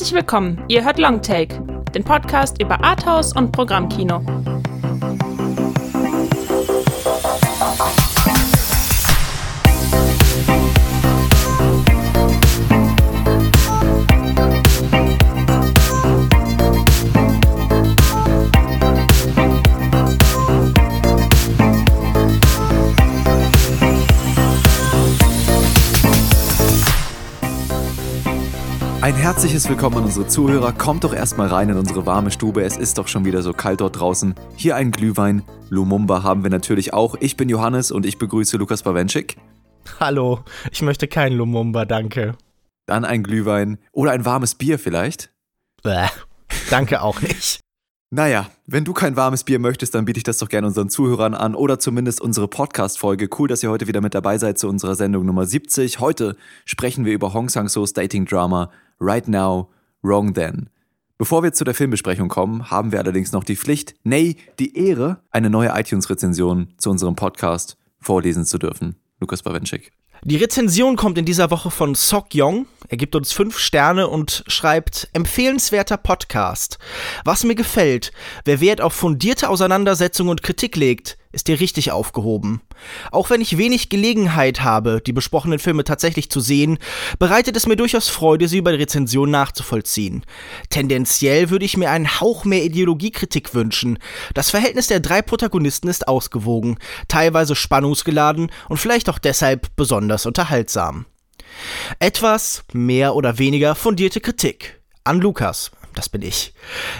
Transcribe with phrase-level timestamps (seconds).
[0.00, 1.62] Herzlich willkommen, ihr hört Longtake,
[1.94, 4.22] den Podcast über Arthouse und Programmkino.
[29.10, 30.72] Ein herzliches Willkommen an unsere Zuhörer.
[30.72, 32.62] Kommt doch erstmal rein in unsere warme Stube.
[32.62, 34.36] Es ist doch schon wieder so kalt dort draußen.
[34.54, 35.42] Hier ein Glühwein.
[35.68, 37.16] Lumumba haben wir natürlich auch.
[37.18, 39.36] Ich bin Johannes und ich begrüße Lukas Bawenschik.
[39.98, 42.36] Hallo, ich möchte keinen Lumumba, danke.
[42.86, 45.32] Dann ein Glühwein oder ein warmes Bier vielleicht.
[45.82, 46.06] Bäh,
[46.70, 47.58] danke auch nicht.
[48.10, 51.34] Naja, wenn du kein warmes Bier möchtest, dann biete ich das doch gerne unseren Zuhörern
[51.34, 53.28] an oder zumindest unsere Podcast-Folge.
[53.36, 55.98] Cool, dass ihr heute wieder mit dabei seid zu unserer Sendung Nummer 70.
[55.98, 58.70] Heute sprechen wir über Hong Sang-so's Dating-Drama
[59.00, 59.70] Right Now,
[60.02, 60.68] Wrong Then.
[61.16, 65.22] Bevor wir zu der Filmbesprechung kommen, haben wir allerdings noch die Pflicht, nee, die Ehre,
[65.30, 68.96] eine neue iTunes-Rezension zu unserem Podcast vorlesen zu dürfen.
[69.20, 69.92] Lukas Bawenschik.
[70.22, 72.66] Die Rezension kommt in dieser Woche von Sok Yong.
[72.90, 76.78] Er gibt uns fünf Sterne und schreibt empfehlenswerter Podcast.
[77.24, 78.10] Was mir gefällt,
[78.44, 82.62] wer Wert auf fundierte Auseinandersetzung und Kritik legt, ist hier richtig aufgehoben.
[83.12, 86.78] Auch wenn ich wenig Gelegenheit habe, die besprochenen Filme tatsächlich zu sehen,
[87.20, 90.26] bereitet es mir durchaus Freude, sie über die Rezension nachzuvollziehen.
[90.68, 94.00] Tendenziell würde ich mir einen Hauch mehr Ideologiekritik wünschen.
[94.34, 101.06] Das Verhältnis der drei Protagonisten ist ausgewogen, teilweise spannungsgeladen und vielleicht auch deshalb besonders unterhaltsam.
[101.98, 104.80] Etwas mehr oder weniger fundierte Kritik.
[105.04, 106.54] An Lukas, das bin ich.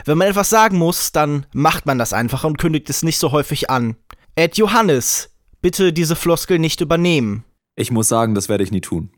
[0.05, 3.33] Wenn man etwas sagen muss, dann macht man das einfach und kündigt es nicht so
[3.33, 3.97] häufig an.
[4.35, 5.31] Ed Johannes,
[5.61, 7.45] bitte diese Floskel nicht übernehmen.
[7.77, 9.11] Ich muss sagen, das werde ich nie tun.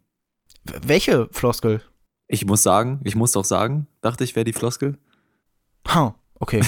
[0.65, 1.83] W welche Floskel?
[2.29, 4.99] Ich muss sagen, ich muss doch sagen, dachte ich, wäre die Floskel.
[5.89, 6.63] Ha, okay.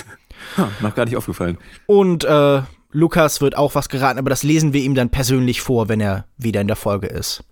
[0.56, 1.58] ha, noch gar nicht aufgefallen.
[1.86, 5.88] Und äh, Lukas wird auch was geraten, aber das lesen wir ihm dann persönlich vor,
[5.88, 7.44] wenn er wieder in der Folge ist.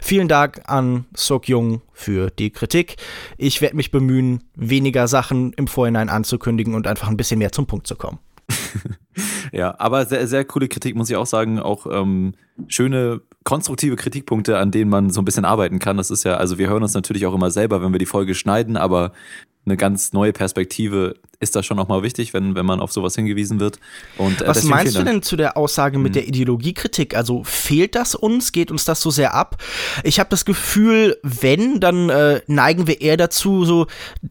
[0.00, 2.96] Vielen Dank an Sok Jung für die Kritik.
[3.36, 7.66] Ich werde mich bemühen, weniger Sachen im Vorhinein anzukündigen und einfach ein bisschen mehr zum
[7.66, 8.18] Punkt zu kommen.
[9.52, 11.58] ja, aber sehr, sehr coole Kritik, muss ich auch sagen.
[11.58, 12.34] Auch ähm,
[12.68, 15.96] schöne, konstruktive Kritikpunkte, an denen man so ein bisschen arbeiten kann.
[15.96, 18.34] Das ist ja, also wir hören uns natürlich auch immer selber, wenn wir die Folge
[18.34, 19.12] schneiden, aber
[19.66, 23.14] eine ganz neue Perspektive ist das schon auch mal wichtig, wenn, wenn man auf sowas
[23.14, 23.78] hingewiesen wird.
[24.16, 26.12] Und, äh, Was meinst du denn zu der Aussage mit hm.
[26.14, 27.14] der Ideologiekritik?
[27.14, 28.52] Also fehlt das uns?
[28.52, 29.62] Geht uns das so sehr ab?
[30.02, 33.86] Ich habe das Gefühl, wenn, dann äh, neigen wir eher dazu, so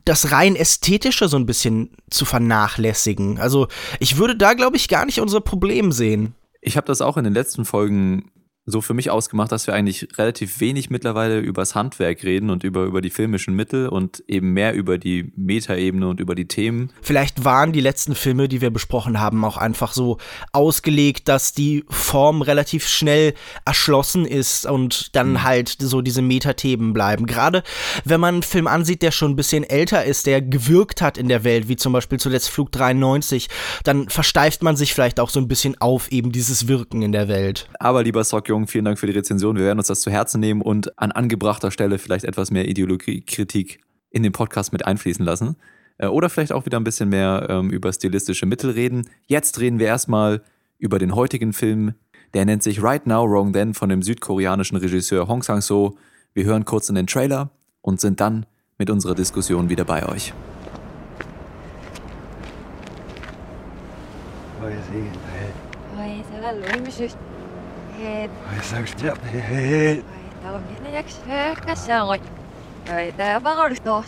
[0.06, 3.40] das rein ästhetische so ein bisschen zu vernachlässigen.
[3.40, 3.68] Also
[4.00, 6.34] ich würde da, glaube ich, gar nicht unser Problem sehen.
[6.62, 8.32] Ich habe das auch in den letzten Folgen
[8.68, 12.84] so für mich ausgemacht, dass wir eigentlich relativ wenig mittlerweile übers Handwerk reden und über,
[12.86, 16.92] über die filmischen Mittel und eben mehr über die Metaebene und über die Themen.
[17.02, 20.18] Vielleicht waren die letzten Filme, die wir besprochen haben, auch einfach so
[20.52, 25.44] ausgelegt, dass die Form relativ schnell erschlossen ist und dann mhm.
[25.44, 27.28] halt so diese Metathemen bleiben.
[27.28, 27.62] Gerade
[28.04, 31.28] wenn man einen Film ansieht, der schon ein bisschen älter ist, der gewirkt hat in
[31.28, 33.48] der Welt, wie zum Beispiel zuletzt Flug 93,
[33.84, 37.28] dann versteift man sich vielleicht auch so ein bisschen auf eben dieses Wirken in der
[37.28, 37.70] Welt.
[37.80, 39.58] Aber lieber Sokyo, Jung, vielen Dank für die Rezension.
[39.58, 43.82] Wir werden uns das zu Herzen nehmen und an angebrachter Stelle vielleicht etwas mehr Ideologiekritik
[44.12, 45.58] in den Podcast mit einfließen lassen.
[45.98, 49.10] Äh, oder vielleicht auch wieder ein bisschen mehr ähm, über stilistische Mittel reden.
[49.28, 50.42] Jetzt reden wir erstmal
[50.78, 51.96] über den heutigen Film.
[52.34, 55.98] Der nennt sich Right Now, Wrong Then von dem südkoreanischen Regisseur Hong Sang-so.
[56.34, 57.52] Wir hören kurz in den Trailer
[57.82, 58.46] und sind dann
[58.78, 60.34] mit unserer Diskussion wieder bei euch.
[67.99, 69.21] Hij zou sterven.
[69.23, 70.03] Hij
[70.43, 70.91] Tao nghĩ nó
[71.27, 72.19] chắc cá sao rồi
[72.89, 74.03] Rồi ta bắt nó được to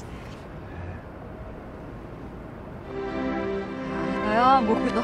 [4.26, 5.02] Trời ơi, một cái đó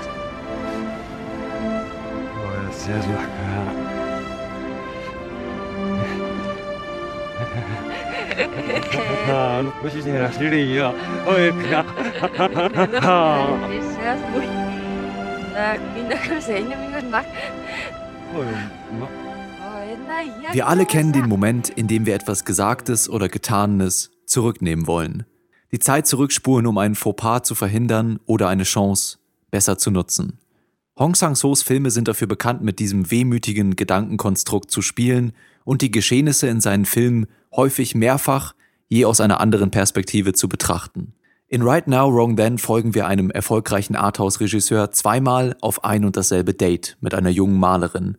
[2.78, 3.28] وسيزحك
[9.64, 9.92] نخش
[10.38, 10.92] سيريا
[11.26, 11.82] ويبكى
[13.68, 14.46] Thì sẽ vui
[15.54, 17.26] Là mình đã không sẽ như mình mắt
[20.51, 25.25] Wir alle kennen den Moment, in dem wir etwas Gesagtes oder Getanes zurücknehmen wollen.
[25.71, 29.17] Die Zeit zurückspulen, um einen Fauxpas zu verhindern oder eine Chance
[29.49, 30.39] besser zu nutzen.
[30.97, 35.33] Hong Sang-sos Filme sind dafür bekannt, mit diesem wehmütigen Gedankenkonstrukt zu spielen
[35.65, 37.25] und die Geschehnisse in seinen Filmen
[37.55, 38.53] häufig mehrfach,
[38.89, 41.13] je aus einer anderen Perspektive zu betrachten.
[41.47, 46.53] In Right Now, Wrong Then folgen wir einem erfolgreichen Arthouse-Regisseur zweimal auf ein und dasselbe
[46.53, 48.17] Date mit einer jungen Malerin.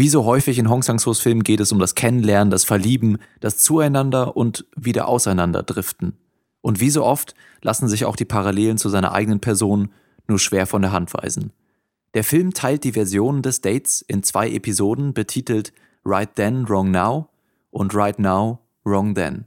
[0.00, 3.58] Wie so häufig in Hong Sang-sos Filmen geht es um das Kennenlernen, das Verlieben, das
[3.58, 6.16] Zueinander und wieder Auseinanderdriften.
[6.60, 9.90] Und wie so oft lassen sich auch die Parallelen zu seiner eigenen Person
[10.28, 11.52] nur schwer von der Hand weisen.
[12.14, 15.72] Der Film teilt die Versionen des Dates in zwei Episoden betitelt
[16.04, 17.30] Right Then, Wrong Now
[17.72, 19.46] und Right Now, Wrong Then.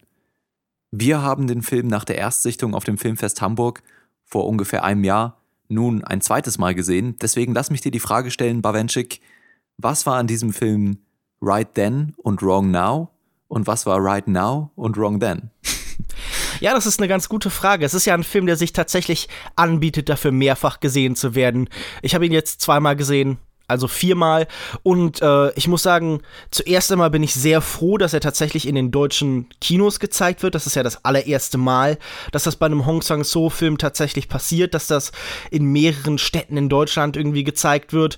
[0.92, 3.84] Wir haben den Film nach der Erstsichtung auf dem Filmfest Hamburg
[4.26, 5.38] vor ungefähr einem Jahr
[5.70, 7.16] nun ein zweites Mal gesehen.
[7.22, 9.22] Deswegen lass mich dir die Frage stellen, Bawenschik,
[9.84, 10.98] was war an diesem Film
[11.42, 13.10] Right Then und Wrong Now
[13.48, 15.52] und was war Right Now und Wrong Then?
[16.60, 17.84] Ja, das ist eine ganz gute Frage.
[17.84, 21.68] Es ist ja ein Film, der sich tatsächlich anbietet, dafür mehrfach gesehen zu werden.
[22.04, 23.40] Ich habe ihn jetzt zweimal gesehen
[23.72, 24.48] also viermal.
[24.84, 26.22] Und äh, ich muss sagen,
[26.52, 30.56] zuerst einmal bin ich sehr froh, dass er tatsächlich in den deutschen Kinos gezeigt wird.
[30.56, 31.98] Das ist ja das allererste Mal,
[32.32, 35.12] dass das bei einem Hong Sang-so-Film tatsächlich passiert, dass das
[35.50, 38.18] in mehreren Städten in Deutschland irgendwie gezeigt wird.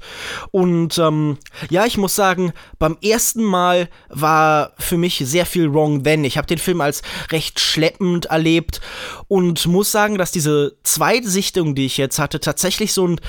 [0.51, 1.37] Und ähm,
[1.69, 6.23] ja, ich muss sagen, beim ersten Mal war für mich sehr viel Wrong Then.
[6.23, 7.01] Ich habe den Film als
[7.31, 8.81] recht schleppend erlebt
[9.27, 13.21] und muss sagen, dass diese zweite Sichtung, die ich jetzt hatte, tatsächlich so ein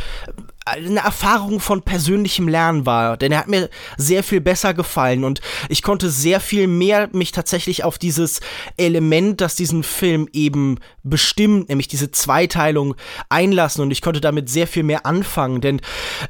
[0.66, 3.68] eine Erfahrung von persönlichem Lernen war, denn er hat mir
[3.98, 8.40] sehr viel besser gefallen und ich konnte sehr viel mehr mich tatsächlich auf dieses
[8.78, 12.94] Element, das diesen Film eben bestimmt, nämlich diese Zweiteilung
[13.28, 15.80] einlassen und ich konnte damit sehr viel mehr anfangen, denn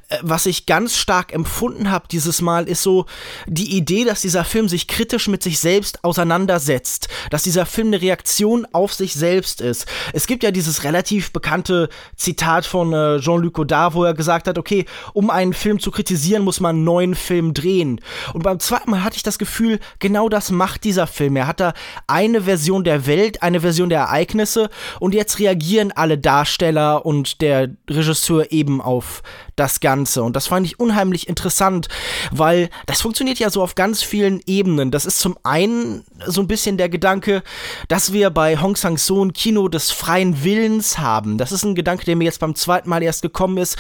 [0.08, 3.06] äh, was ich ganz stark empfunden habe dieses Mal ist so
[3.46, 8.00] die Idee, dass dieser Film sich kritisch mit sich selbst auseinandersetzt, dass dieser Film eine
[8.00, 9.86] Reaktion auf sich selbst ist.
[10.12, 14.59] Es gibt ja dieses relativ bekannte Zitat von äh, Jean-Luc Godard, wo er gesagt hat,
[14.59, 18.00] okay, um einen Film zu kritisieren, muss man einen neuen Film drehen.
[18.32, 21.37] Und beim zweiten Mal hatte ich das Gefühl, genau das macht dieser Film.
[21.37, 21.73] Er hat da
[22.06, 27.71] eine Version der Welt, eine Version der Ereignisse und jetzt reagieren alle Darsteller und der
[27.88, 29.23] Regisseur eben auf
[29.56, 30.23] das Ganze.
[30.23, 31.89] Und das fand ich unheimlich interessant,
[32.31, 34.91] weil das funktioniert ja so auf ganz vielen Ebenen.
[34.91, 37.43] Das ist zum einen so ein bisschen der Gedanke,
[37.89, 41.39] dass wir bei Hong Sang-so ein Kino des freien Willens haben.
[41.39, 43.77] Das ist ein Gedanke, der mir jetzt beim zweiten Mal erst gekommen ist,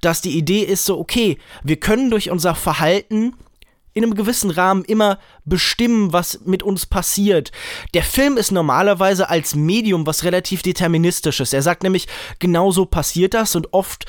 [0.00, 3.34] dass die Idee ist so, okay, wir können durch unser Verhalten
[3.94, 7.52] in einem gewissen Rahmen immer bestimmen, was mit uns passiert.
[7.94, 11.52] Der Film ist normalerweise als Medium was relativ deterministisches.
[11.52, 12.06] Er sagt nämlich,
[12.38, 14.06] genau so passiert das und oft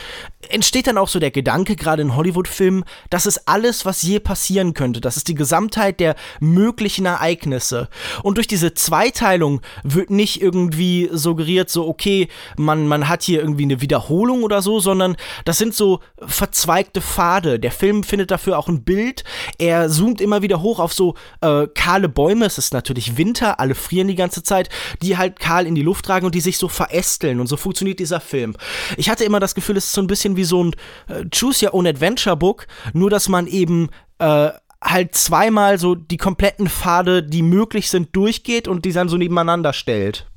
[0.48, 4.74] entsteht dann auch so der Gedanke, gerade in Hollywood-Filmen, das ist alles, was je passieren
[4.74, 5.02] könnte.
[5.02, 7.90] Das ist die Gesamtheit der möglichen Ereignisse.
[8.24, 13.64] Und durch diese Zweiteilung wird nicht irgendwie suggeriert, so, okay, man, man hat hier irgendwie
[13.64, 17.60] eine Wiederholung oder so, sondern das sind so verzweigte Pfade.
[17.60, 19.24] Der Film findet dafür auch ein Bild.
[19.58, 22.46] Er zoomt immer wieder hoch auf so äh, kahle Bäume.
[22.46, 24.70] Es ist natürlich Winter, alle frieren die ganze Zeit,
[25.02, 27.40] die halt kahl in die Luft tragen und die sich so verästeln.
[27.40, 28.56] Und so funktioniert dieser Film.
[28.98, 30.76] Ich hatte immer das Gefühl, es ist so ein bisschen wie so ein
[31.08, 33.90] äh, Choose Your Own Adventure Book, nur dass man eben
[34.20, 34.50] äh,
[34.82, 39.74] halt zweimal so die kompletten Pfade, die möglich sind, durchgeht und die dann so nebeneinander
[39.74, 40.28] stellt.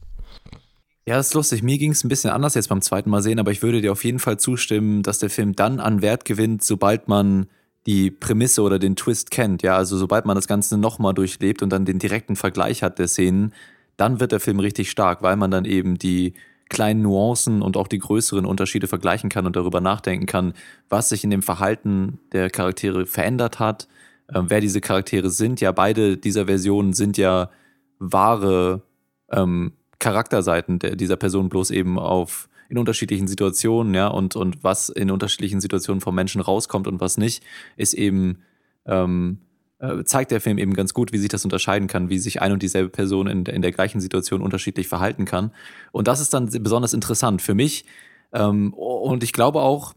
[1.07, 1.63] Ja, das ist lustig.
[1.63, 3.91] Mir ging es ein bisschen anders jetzt beim zweiten Mal sehen, aber ich würde dir
[3.91, 7.49] auf jeden Fall zustimmen, dass der Film dann an Wert gewinnt, sobald man
[7.87, 9.63] die Prämisse oder den Twist kennt.
[9.63, 13.09] Ja, also sobald man das Ganze nochmal durchlebt und dann den direkten Vergleich hat der
[13.09, 13.53] Szenen,
[13.97, 16.35] dann wird der Film richtig stark, weil man dann eben die
[16.69, 20.55] kleinen Nuancen und auch die größeren Unterschiede vergleichen kann und darüber nachdenken kann,
[20.89, 23.89] was sich in dem Verhalten der Charaktere verändert hat,
[24.29, 25.61] äh, wer diese Charaktere sind.
[25.61, 27.51] Ja, beide dieser Versionen sind ja
[27.99, 28.83] wahre
[29.31, 34.89] ähm, Charakterseiten der, dieser Person bloß eben auf in unterschiedlichen Situationen, ja, und, und was
[34.89, 37.45] in unterschiedlichen Situationen vom Menschen rauskommt und was nicht,
[37.77, 38.39] ist eben,
[38.87, 39.41] ähm,
[39.79, 42.51] äh, zeigt der Film eben ganz gut, wie sich das unterscheiden kann, wie sich ein
[42.51, 45.53] und dieselbe Person in, in der gleichen Situation unterschiedlich verhalten kann.
[45.93, 47.85] Und das ist dann besonders interessant für mich.
[48.33, 49.93] Ähm, und ich glaube auch,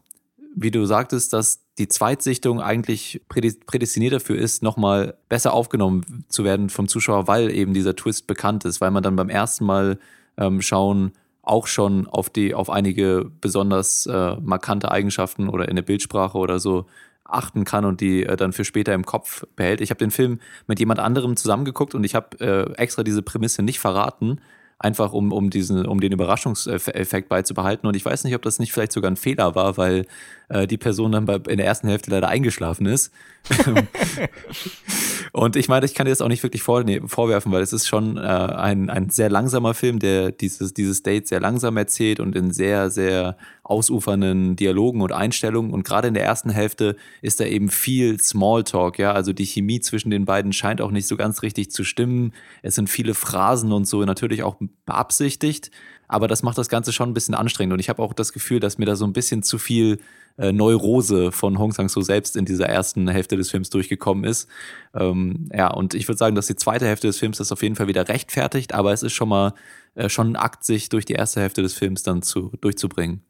[0.54, 6.70] wie du sagtest, dass die Zweitsichtung eigentlich prädestiniert dafür ist, nochmal besser aufgenommen zu werden
[6.70, 9.98] vom Zuschauer, weil eben dieser Twist bekannt ist, weil man dann beim ersten Mal
[10.38, 11.14] ähm, schauen
[11.46, 16.60] auch schon auf die, auf einige besonders äh, markante Eigenschaften oder in der Bildsprache oder
[16.60, 16.86] so
[17.24, 19.82] achten kann und die äh, dann für später im Kopf behält.
[19.82, 23.64] Ich habe den Film mit jemand anderem zusammengeguckt und ich habe äh, extra diese Prämisse
[23.64, 24.42] nicht verraten,
[24.78, 27.88] einfach um, um, diesen, um den Überraschungseffekt beizubehalten.
[27.88, 30.06] Und ich weiß nicht, ob das nicht vielleicht sogar ein Fehler war, weil
[30.50, 33.12] äh, die Person dann bei, in der ersten Hälfte leider eingeschlafen ist.
[35.32, 37.74] und ich meine, ich kann dir das auch nicht wirklich vor, nee, vorwerfen, weil es
[37.74, 42.20] ist schon äh, ein, ein sehr langsamer Film, der dieses, dieses Date sehr langsam erzählt
[42.20, 45.72] und in sehr, sehr ausufernden Dialogen und Einstellungen.
[45.72, 49.12] Und gerade in der ersten Hälfte ist da eben viel Smalltalk, ja.
[49.14, 52.34] Also die Chemie zwischen den beiden scheint auch nicht so ganz richtig zu stimmen.
[52.62, 55.72] Es sind viele Phrasen und so, natürlich auch beabsichtigt.
[56.08, 57.74] Aber das macht das Ganze schon ein bisschen anstrengend.
[57.74, 60.00] Und ich habe auch das Gefühl, dass mir da so ein bisschen zu viel
[60.38, 64.50] äh, Neurose von Hong Sang-soo selbst in dieser ersten Hälfte des Films durchgekommen ist.
[64.94, 67.76] Ähm, ja, und ich würde sagen, dass die zweite Hälfte des Films das auf jeden
[67.76, 69.54] Fall wieder rechtfertigt, aber es ist schon mal
[69.96, 73.22] äh, schon ein Akt, sich durch die erste Hälfte des Films dann zu, durchzubringen.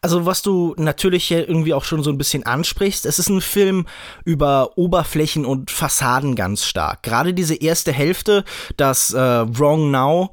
[0.00, 3.40] Also was du natürlich hier irgendwie auch schon so ein bisschen ansprichst, es ist ein
[3.40, 3.86] Film
[4.24, 7.04] über Oberflächen und Fassaden ganz stark.
[7.04, 8.44] Gerade diese erste Hälfte,
[8.76, 10.32] das äh, Wrong Now,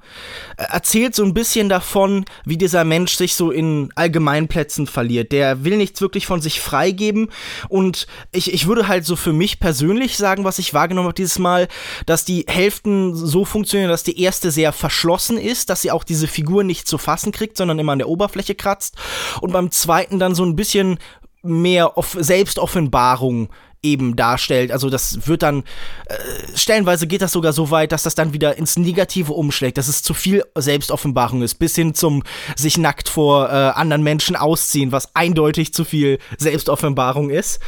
[0.57, 5.31] äh, erzählt so ein bisschen davon, wie dieser Mensch sich so in Allgemeinplätzen verliert.
[5.31, 7.29] Der will nichts wirklich von sich freigeben
[7.69, 11.37] und ich, ich würde halt so für mich persönlich sagen, was ich wahrgenommen habe dieses
[11.37, 11.67] Mal,
[12.07, 16.27] dass die Hälften so funktionieren, dass die erste sehr verschlossen ist, dass sie auch diese
[16.27, 18.94] Figur nicht zu fassen kriegt, sondern immer an der Oberfläche kratzt
[19.41, 20.99] und beim zweiten dann so ein bisschen
[21.43, 23.49] mehr Selbstoffenbarung
[23.85, 24.71] eben darstellt.
[24.71, 25.63] Also das wird dann,
[26.07, 26.15] äh,
[26.55, 30.01] stellenweise geht das sogar so weit, dass das dann wieder ins Negative umschlägt, dass es
[30.01, 32.23] zu viel Selbstoffenbarung ist, bis hin zum
[32.55, 37.59] sich nackt vor äh, anderen Menschen ausziehen, was eindeutig zu viel Selbstoffenbarung ist.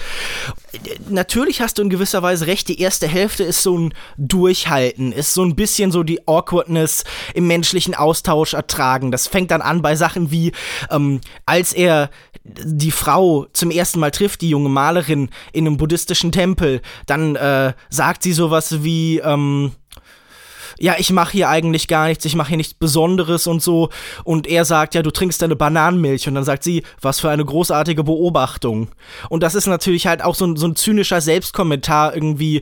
[1.10, 5.34] Natürlich hast du in gewisser Weise recht, die erste Hälfte ist so ein Durchhalten, ist
[5.34, 9.12] so ein bisschen so die Awkwardness im menschlichen Austausch ertragen.
[9.12, 10.52] Das fängt dann an bei Sachen wie,
[10.90, 12.10] ähm, als er
[12.44, 17.74] die Frau zum ersten Mal trifft, die junge Malerin in einem buddhistischen Tempel, dann äh,
[17.90, 19.72] sagt sie sowas wie, ähm,
[20.80, 23.90] ja, ich mache hier eigentlich gar nichts, ich mache hier nichts Besonderes und so.
[24.24, 26.28] Und er sagt, ja, du trinkst deine Bananenmilch.
[26.28, 28.90] Und dann sagt sie, was für eine großartige Beobachtung.
[29.30, 32.62] Und das ist natürlich halt auch so ein, so ein zynischer Selbstkommentar irgendwie,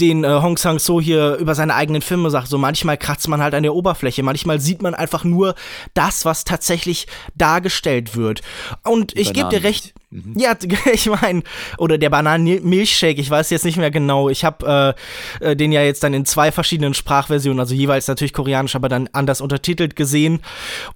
[0.00, 2.48] den äh, Hong Sang-so hier über seine eigenen Filme sagt.
[2.48, 5.54] So manchmal kratzt man halt an der Oberfläche, manchmal sieht man einfach nur
[5.94, 8.42] das, was tatsächlich dargestellt wird.
[8.82, 10.34] Und ich gebe dir recht, Mhm.
[10.36, 10.56] Ja,
[10.92, 11.42] ich meine,
[11.76, 14.28] oder der Bananenmilchshake, ich weiß jetzt nicht mehr genau.
[14.28, 14.94] Ich habe
[15.42, 18.88] äh, äh, den ja jetzt dann in zwei verschiedenen Sprachversionen, also jeweils natürlich koreanisch, aber
[18.88, 20.40] dann anders untertitelt gesehen.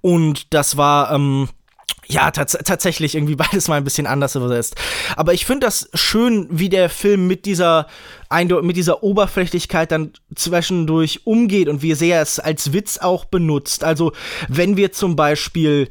[0.01, 1.49] Und das war, ähm,
[2.07, 4.75] ja, tats tatsächlich irgendwie beides mal ein bisschen anders übersetzt.
[5.15, 7.87] Aber ich finde das schön, wie der Film mit dieser
[8.61, 13.83] mit dieser Oberflächlichkeit dann zwischendurch umgeht und wie sehr er es als Witz auch benutzt.
[13.83, 14.11] Also,
[14.47, 15.89] wenn wir zum Beispiel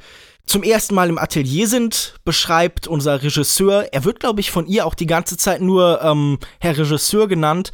[0.48, 4.86] zum ersten Mal im Atelier sind, beschreibt unser Regisseur, er wird, glaube ich, von ihr
[4.86, 7.70] auch die ganze Zeit nur ähm, Herr Regisseur genannt,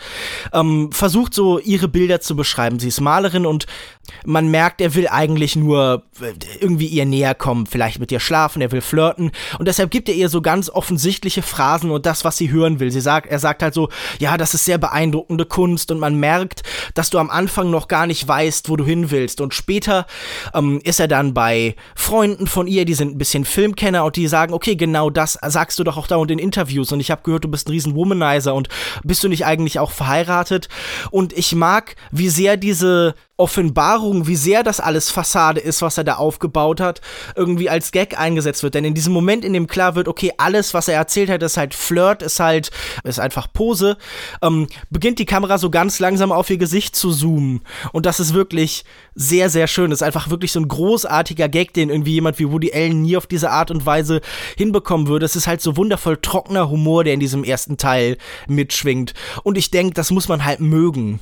[0.52, 2.80] ähm, versucht so ihre Bilder zu beschreiben.
[2.80, 3.66] Sie ist Malerin und
[4.24, 8.62] man merkt, er will eigentlich nur äh, irgendwie ihr näher kommen, vielleicht mit ihr schlafen,
[8.62, 12.36] er will flirten und deshalb gibt er ihr so ganz offensichtliche Phrasen und das, was
[12.36, 12.90] sie hören will.
[12.90, 16.62] Sie sagt, er sagt halt so, ja, das ist sehr beeindruckende Kunst und man merkt,
[16.94, 20.06] dass du am Anfang noch gar nicht weißt, wo du hin willst und später
[20.54, 24.28] ähm, ist er dann bei Freunden von ihr, die sind ein bisschen Filmkenner und die
[24.28, 27.44] sagen, okay, genau das sagst du doch auch dauernd in Interviews und ich habe gehört,
[27.44, 28.68] du bist ein riesen Womanizer und
[29.02, 30.68] bist du nicht eigentlich auch verheiratet?
[31.10, 36.04] Und ich mag, wie sehr diese Offenbarung, wie sehr das alles Fassade ist, was er
[36.04, 37.00] da aufgebaut hat,
[37.34, 38.74] irgendwie als Gag eingesetzt wird.
[38.74, 41.56] Denn in diesem Moment, in dem klar wird, okay, alles, was er erzählt hat, ist
[41.56, 42.70] halt Flirt, ist halt,
[43.02, 43.96] ist einfach Pose,
[44.40, 47.62] ähm, beginnt die Kamera so ganz langsam auf ihr Gesicht zu zoomen.
[47.92, 48.84] Und das ist wirklich
[49.16, 49.90] sehr, sehr schön.
[49.90, 53.16] Das ist einfach wirklich so ein großartiger Gag, den irgendwie jemand wie Woody Allen nie
[53.16, 54.20] auf diese Art und Weise
[54.56, 55.26] hinbekommen würde.
[55.26, 59.12] Es ist halt so wundervoll trockener Humor, der in diesem ersten Teil mitschwingt.
[59.42, 61.18] Und ich denke, das muss man halt mögen.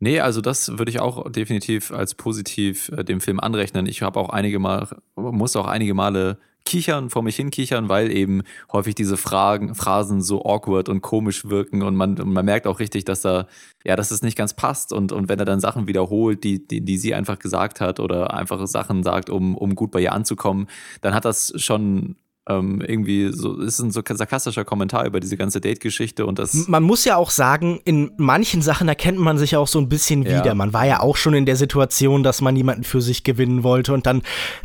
[0.00, 3.86] Nee, also das würde ich auch definitiv als positiv äh, dem Film anrechnen.
[3.86, 8.10] Ich habe auch einige Mal, muss auch einige Male kichern, vor mich hin kichern, weil
[8.10, 12.78] eben häufig diese Fragen, Phrasen so awkward und komisch wirken und man, man merkt auch
[12.78, 13.46] richtig, dass da,
[13.84, 16.80] ja, dass es nicht ganz passt und, und wenn er dann Sachen wiederholt, die, die,
[16.80, 20.68] die sie einfach gesagt hat oder einfache Sachen sagt, um, um gut bei ihr anzukommen,
[21.00, 22.16] dann hat das schon
[22.48, 26.66] ähm, irgendwie so, ist ein so sarkastischer Kommentar über diese ganze Date-Geschichte und das.
[26.66, 30.24] Man muss ja auch sagen, in manchen Sachen erkennt man sich auch so ein bisschen
[30.24, 30.40] ja.
[30.40, 30.54] wieder.
[30.56, 33.92] Man war ja auch schon in der Situation, dass man jemanden für sich gewinnen wollte
[33.92, 34.22] und dann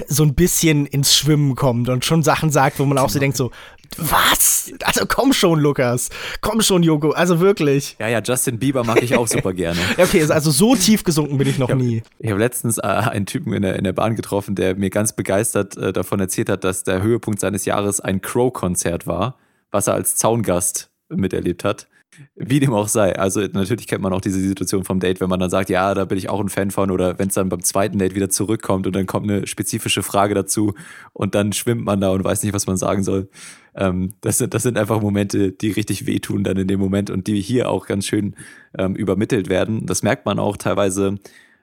[0.07, 3.37] so ein bisschen ins Schwimmen kommt und schon Sachen sagt, wo man auch so denkt,
[3.37, 3.51] so,
[3.97, 4.71] was?
[4.83, 6.09] Also komm schon, Lukas.
[6.41, 7.11] Komm schon, Joko.
[7.11, 7.95] Also wirklich.
[7.99, 9.79] Ja, ja, Justin Bieber mag ich auch super gerne.
[9.97, 12.03] okay, also so tief gesunken bin ich noch ich hab, nie.
[12.19, 15.13] Ich habe letztens äh, einen Typen in der, in der Bahn getroffen, der mir ganz
[15.13, 19.37] begeistert äh, davon erzählt hat, dass der Höhepunkt seines Jahres ein Crow-Konzert war,
[19.71, 21.87] was er als Zaungast miterlebt hat.
[22.35, 23.15] Wie dem auch sei.
[23.17, 26.05] Also natürlich kennt man auch diese Situation vom Date, wenn man dann sagt, ja, da
[26.05, 28.87] bin ich auch ein Fan von, oder wenn es dann beim zweiten Date wieder zurückkommt
[28.87, 30.73] und dann kommt eine spezifische Frage dazu
[31.13, 33.29] und dann schwimmt man da und weiß nicht, was man sagen soll.
[33.75, 37.27] Ähm, das, sind, das sind einfach Momente, die richtig wehtun dann in dem Moment und
[37.27, 38.35] die hier auch ganz schön
[38.77, 39.85] ähm, übermittelt werden.
[39.85, 41.17] Das merkt man auch teilweise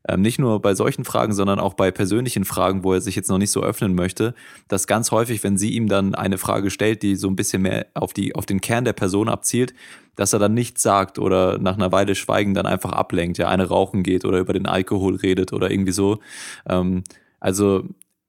[0.09, 3.31] ähm, nicht nur bei solchen Fragen, sondern auch bei persönlichen Fragen, wo er sich jetzt
[3.31, 4.35] noch nicht so öffnen möchte,
[4.69, 7.87] dass ganz häufig, wenn sie ihm dann eine Frage stellt, die so ein bisschen mehr
[7.95, 9.75] auf, die, auf den Kern der Person abzielt,
[10.17, 13.67] dass er dann nichts sagt oder nach einer Weile Schweigen dann einfach ablenkt, ja, eine
[13.67, 16.19] rauchen geht oder über den Alkohol redet oder irgendwie so.
[16.69, 17.03] Ähm,
[17.41, 17.85] also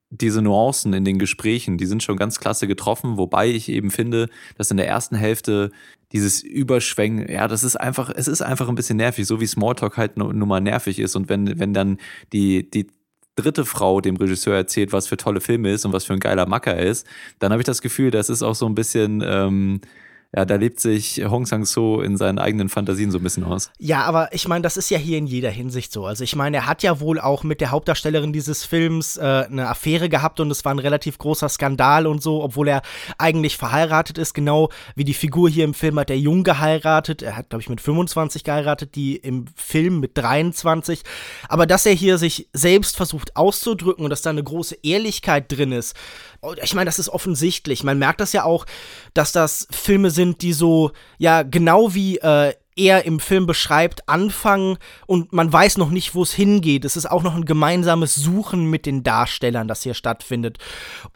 [0.10, 4.29] diese Nuancen in den Gesprächen, die sind schon ganz klasse getroffen, wobei ich eben finde,
[4.58, 5.72] dass in der ersten Hälfte
[6.12, 9.98] dieses Überschwängen, ja, das ist einfach, es ist einfach ein bisschen nervig, so wie Smalltalk
[9.98, 11.16] halt nun mal nervig ist.
[11.16, 11.98] Und wenn, wenn dann
[12.32, 12.88] die, die
[13.36, 16.46] dritte Frau dem Regisseur erzählt, was für tolle Filme ist und was für ein geiler
[16.46, 17.06] Macker er ist,
[17.40, 19.82] dann habe ich das Gefühl, das ist auch so ein bisschen, ähm,
[20.36, 23.72] ja, da lebt sich Hong Sang-so in seinen eigenen Fantasien so ein bisschen aus.
[23.80, 26.06] Ja, aber ich meine, das ist ja hier in jeder Hinsicht so.
[26.06, 29.70] Also ich meine, er hat ja wohl auch mit der Hauptdarstellerin dieses Films äh, eine
[29.70, 32.82] Affäre gehabt und es war ein relativ großer Skandal und so, obwohl er
[33.18, 37.22] eigentlich verheiratet ist, genau wie die Figur hier im Film hat er jung geheiratet.
[37.22, 41.04] Er hat, glaube ich, mit 25 geheiratet, die im Film mit 23.
[41.48, 45.72] Aber dass er hier sich selbst versucht auszudrücken und dass da eine große Ehrlichkeit drin
[45.72, 45.96] ist,
[46.62, 47.84] ich meine, das ist offensichtlich.
[47.84, 48.65] Man merkt das ja auch,
[49.13, 54.77] dass das Filme sind, die so, ja, genau wie äh, er im Film beschreibt, anfangen
[55.08, 56.84] und man weiß noch nicht, wo es hingeht.
[56.86, 60.58] Es ist auch noch ein gemeinsames Suchen mit den Darstellern, das hier stattfindet.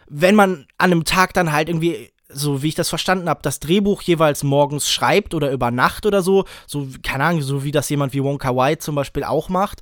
[0.07, 3.59] Wenn man an einem Tag dann halt irgendwie so wie ich das verstanden habe, das
[3.59, 7.89] Drehbuch jeweils morgens schreibt oder über Nacht oder so, so, keine Ahnung, so wie das
[7.89, 9.81] jemand wie Wonka White zum Beispiel auch macht,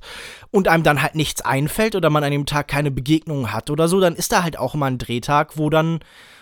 [0.50, 3.86] und einem dann halt nichts einfällt oder man an dem Tag keine Begegnungen hat oder
[3.86, 6.00] so, dann ist da halt auch immer ein Drehtag, wo dann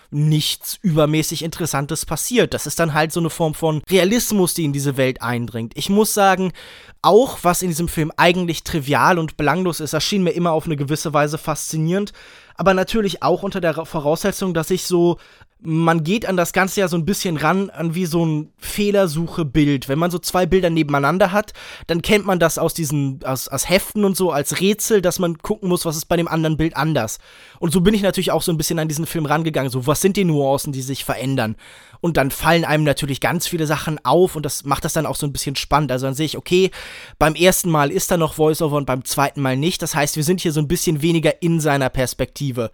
[0.09, 2.53] nichts übermäßig Interessantes passiert.
[2.53, 5.73] Das ist dann halt so eine Form von Realismus, die in diese Welt eindringt.
[5.75, 6.53] Ich muss sagen,
[7.01, 10.77] auch was in diesem Film eigentlich trivial und belanglos ist, erschien mir immer auf eine
[10.77, 12.13] gewisse Weise faszinierend,
[12.55, 15.17] aber natürlich auch unter der Voraussetzung, dass ich so
[15.59, 19.89] man geht an das Ganze ja so ein bisschen ran, an wie so ein Fehlersuche-Bild.
[19.89, 21.53] Wenn man so zwei Bilder nebeneinander hat,
[21.87, 25.39] dann kennt man das aus diesen, aus, aus Heften und so als Rätsel, dass man
[25.39, 27.17] gucken muss, was ist bei dem anderen Bild anders.
[27.59, 29.71] Und so bin ich natürlich auch so ein bisschen an diesen Film rangegangen.
[29.71, 31.55] So, was sind die Nuancen, die sich verändern?
[31.99, 35.15] Und dann fallen einem natürlich ganz viele Sachen auf und das macht das dann auch
[35.15, 35.91] so ein bisschen spannend.
[35.91, 36.69] Also dann sehe ich, okay,
[37.17, 39.81] beim ersten Mal ist da noch Voiceover und beim zweiten Mal nicht.
[39.81, 42.69] Das heißt, wir sind hier so ein bisschen weniger in seiner Perspektive.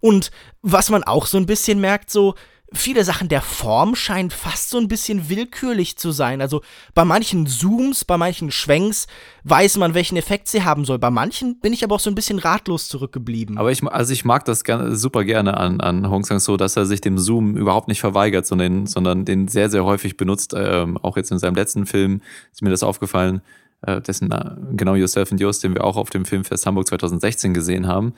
[0.00, 0.30] Und
[0.62, 2.34] was man auch so ein bisschen merkt, so,
[2.74, 6.40] viele Sachen der Form scheinen fast so ein bisschen willkürlich zu sein.
[6.40, 6.62] Also
[6.94, 9.06] bei manchen Zooms, bei manchen Schwenks
[9.44, 10.98] weiß man, welchen Effekt sie haben soll.
[10.98, 13.58] Bei manchen bin ich aber auch so ein bisschen ratlos zurückgeblieben.
[13.58, 16.76] Aber ich, also ich mag das gerne, super gerne an, an Hong Sang so, dass
[16.76, 20.54] er sich dem Zoom überhaupt nicht verweigert, sondern, sondern den sehr, sehr häufig benutzt.
[20.56, 22.20] Ähm, auch jetzt in seinem letzten Film
[22.52, 23.42] ist mir das aufgefallen,
[23.82, 27.54] äh, dessen, äh, genau Yourself and Yours, den wir auch auf dem Filmfest Hamburg 2016
[27.54, 28.14] gesehen haben.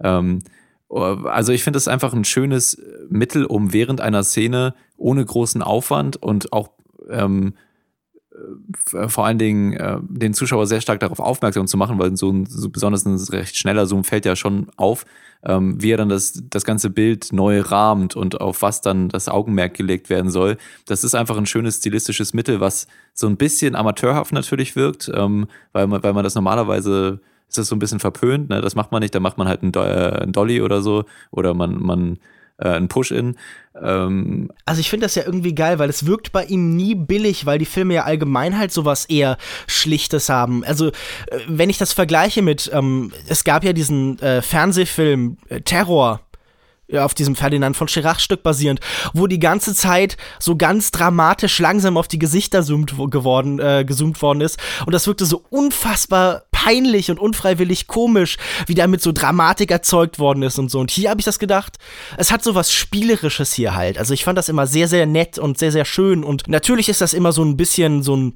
[0.00, 0.40] Ähm,
[0.88, 6.16] also ich finde es einfach ein schönes Mittel, um während einer Szene ohne großen Aufwand
[6.16, 6.70] und auch
[7.10, 7.54] ähm,
[8.92, 12.30] äh, vor allen Dingen äh, den Zuschauer sehr stark darauf aufmerksam zu machen, weil so
[12.30, 15.04] ein so besonders ein recht schneller Zoom fällt ja schon auf,
[15.44, 19.28] ähm, wie er dann das, das ganze Bild neu rahmt und auf was dann das
[19.28, 20.56] Augenmerk gelegt werden soll.
[20.86, 25.46] Das ist einfach ein schönes stilistisches Mittel, was so ein bisschen amateurhaft natürlich wirkt, ähm,
[25.72, 28.48] weil, man, weil man das normalerweise ist das so ein bisschen verpönt.
[28.48, 28.60] Ne?
[28.60, 31.04] Das macht man nicht, da macht man halt einen, Do äh, einen Dolly oder so
[31.30, 32.18] oder man, man
[32.58, 33.36] äh, einen Push-In.
[33.80, 37.46] Ähm also ich finde das ja irgendwie geil, weil es wirkt bei ihm nie billig,
[37.46, 40.64] weil die Filme ja allgemein halt sowas eher Schlichtes haben.
[40.64, 40.92] Also äh,
[41.48, 46.20] wenn ich das vergleiche mit, ähm, es gab ja diesen äh, Fernsehfilm äh, Terror
[46.92, 48.80] auf diesem Ferdinand von Schirach Stück basierend,
[49.12, 54.22] wo die ganze Zeit so ganz dramatisch langsam auf die Gesichter zoomt geworden, äh, gezoomt
[54.22, 54.58] worden ist.
[54.86, 60.42] Und das wirkte so unfassbar peinlich und unfreiwillig komisch, wie damit so Dramatik erzeugt worden
[60.42, 60.80] ist und so.
[60.80, 61.76] Und hier habe ich das gedacht,
[62.16, 63.98] es hat so was Spielerisches hier halt.
[63.98, 66.24] Also ich fand das immer sehr, sehr nett und sehr, sehr schön.
[66.24, 68.32] Und natürlich ist das immer so ein bisschen so ein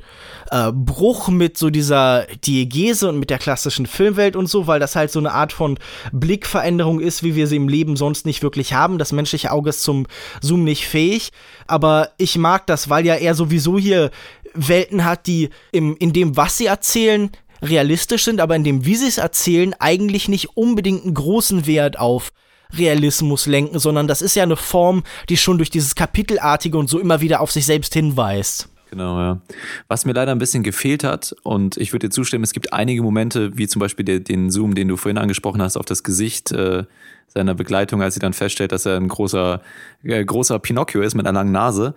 [0.50, 4.96] äh, Bruch mit so dieser Diegese und mit der klassischen Filmwelt und so, weil das
[4.96, 5.78] halt so eine Art von
[6.12, 8.98] Blickveränderung ist, wie wir sie im Leben sonst nicht wirklich haben.
[8.98, 10.07] Das menschliche Auge ist zum
[10.40, 11.31] Zoom nicht fähig.
[11.66, 14.11] Aber ich mag das, weil ja er sowieso hier
[14.55, 17.31] Welten hat, die im, in dem, was sie erzählen,
[17.62, 21.98] realistisch sind, aber in dem, wie sie es erzählen, eigentlich nicht unbedingt einen großen Wert
[21.98, 22.33] auf
[22.72, 26.98] Realismus lenken, sondern das ist ja eine Form, die schon durch dieses Kapitelartige und so
[26.98, 28.68] immer wieder auf sich selbst hinweist.
[28.90, 29.40] Genau, ja.
[29.87, 33.03] Was mir leider ein bisschen gefehlt hat, und ich würde dir zustimmen, es gibt einige
[33.03, 36.50] Momente, wie zum Beispiel der, den Zoom, den du vorhin angesprochen hast, auf das Gesicht
[36.50, 36.85] äh,
[37.29, 39.62] seiner Begleitung, als sie dann feststellt, dass er ein großer,
[40.03, 41.94] äh, großer Pinocchio ist mit einer langen Nase.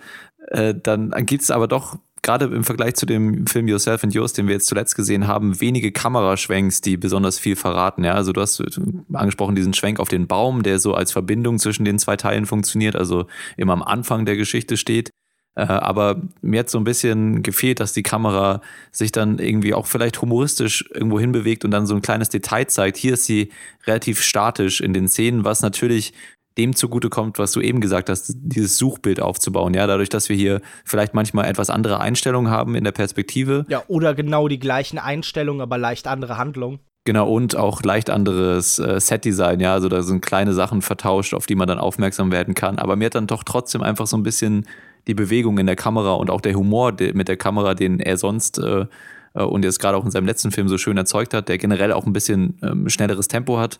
[0.50, 4.34] Äh, dann gibt es aber doch gerade im Vergleich zu dem Film Yourself and Yours,
[4.34, 8.04] den wir jetzt zuletzt gesehen haben, wenige Kameraschwenks, die besonders viel verraten.
[8.04, 8.64] Ja, also du hast
[9.12, 12.96] angesprochen diesen Schwenk auf den Baum, der so als Verbindung zwischen den zwei Teilen funktioniert,
[12.96, 13.26] also
[13.58, 15.10] immer am Anfang der Geschichte steht.
[15.56, 18.62] Äh, aber mir hat so ein bisschen gefehlt, dass die Kamera
[18.92, 22.98] sich dann irgendwie auch vielleicht humoristisch irgendwo hinbewegt und dann so ein kleines Detail zeigt.
[22.98, 23.52] Hier ist sie
[23.86, 26.14] relativ statisch in den Szenen, was natürlich
[26.58, 29.74] dem zugutekommt, was du eben gesagt hast, dieses Suchbild aufzubauen.
[29.74, 33.66] Ja, dadurch, dass wir hier vielleicht manchmal etwas andere Einstellungen haben in der Perspektive.
[33.70, 36.80] Ja, oder genau die gleichen Einstellungen, aber leicht andere Handlungen.
[37.06, 39.74] Genau, und auch leicht anderes äh, Set-Design, ja.
[39.74, 42.80] Also da sind kleine Sachen vertauscht, auf die man dann aufmerksam werden kann.
[42.80, 44.66] Aber mir hat dann doch trotzdem einfach so ein bisschen
[45.08, 48.58] die Bewegung in der Kamera und auch der Humor mit der Kamera, den er sonst
[48.60, 48.86] äh,
[49.34, 51.92] äh, und jetzt gerade auch in seinem letzten Film so schön erzeugt hat, der generell
[51.92, 53.80] auch ein bisschen ähm, schnelleres Tempo hat,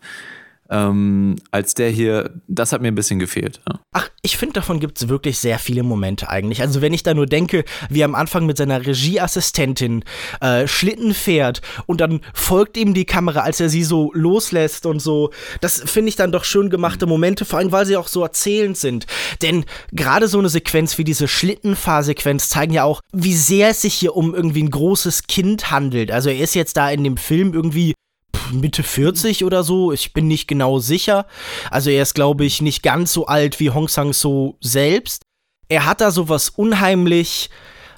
[0.70, 3.60] ähm, als der hier, das hat mir ein bisschen gefehlt.
[3.68, 3.80] Ja.
[3.92, 6.62] Ach, ich finde, davon gibt es wirklich sehr viele Momente eigentlich.
[6.62, 10.04] Also wenn ich da nur denke, wie er am Anfang mit seiner Regieassistentin
[10.40, 15.00] äh, Schlitten fährt und dann folgt ihm die Kamera, als er sie so loslässt und
[15.00, 18.22] so, das finde ich dann doch schön gemachte Momente, vor allem weil sie auch so
[18.22, 19.06] erzählend sind.
[19.42, 23.94] Denn gerade so eine Sequenz wie diese Schlittenfahrsequenz zeigen ja auch, wie sehr es sich
[23.94, 26.10] hier um irgendwie ein großes Kind handelt.
[26.10, 27.93] Also er ist jetzt da in dem Film irgendwie
[28.54, 29.92] Mitte 40 oder so.
[29.92, 31.26] Ich bin nicht genau sicher.
[31.70, 35.22] Also er ist, glaube ich, nicht ganz so alt wie Hong Sang-so selbst.
[35.68, 37.50] Er hat da sowas unheimlich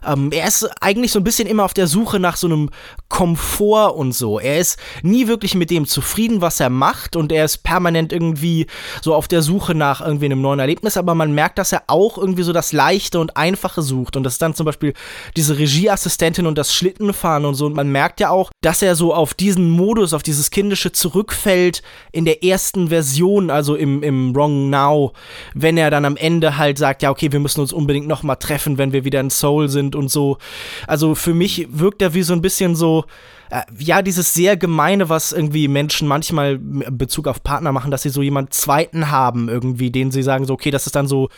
[0.06, 2.70] ähm, er ist eigentlich so ein bisschen immer auf der Suche nach so einem
[3.08, 4.38] Komfort und so.
[4.38, 8.66] Er ist nie wirklich mit dem zufrieden, was er macht und er ist permanent irgendwie
[9.02, 12.18] so auf der Suche nach irgendwie einem neuen Erlebnis, aber man merkt, dass er auch
[12.18, 14.92] irgendwie so das Leichte und Einfache sucht und das ist dann zum Beispiel
[15.36, 19.14] diese Regieassistentin und das Schlittenfahren und so und man merkt ja auch, dass er so
[19.14, 24.70] auf diesen Modus, auf dieses Kindische zurückfällt in der ersten Version, also im, im Wrong
[24.70, 25.12] Now,
[25.54, 28.78] wenn er dann am Ende halt sagt, ja okay, wir müssen uns unbedingt nochmal treffen,
[28.78, 30.38] wenn wir wieder in Soul sind und so.
[30.86, 33.04] Also für mich wirkt er wie so ein bisschen so,
[33.50, 38.02] äh, ja, dieses sehr gemeine, was irgendwie Menschen manchmal in Bezug auf Partner machen, dass
[38.02, 41.28] sie so jemand Zweiten haben, irgendwie, den sie sagen, so, okay, das ist dann so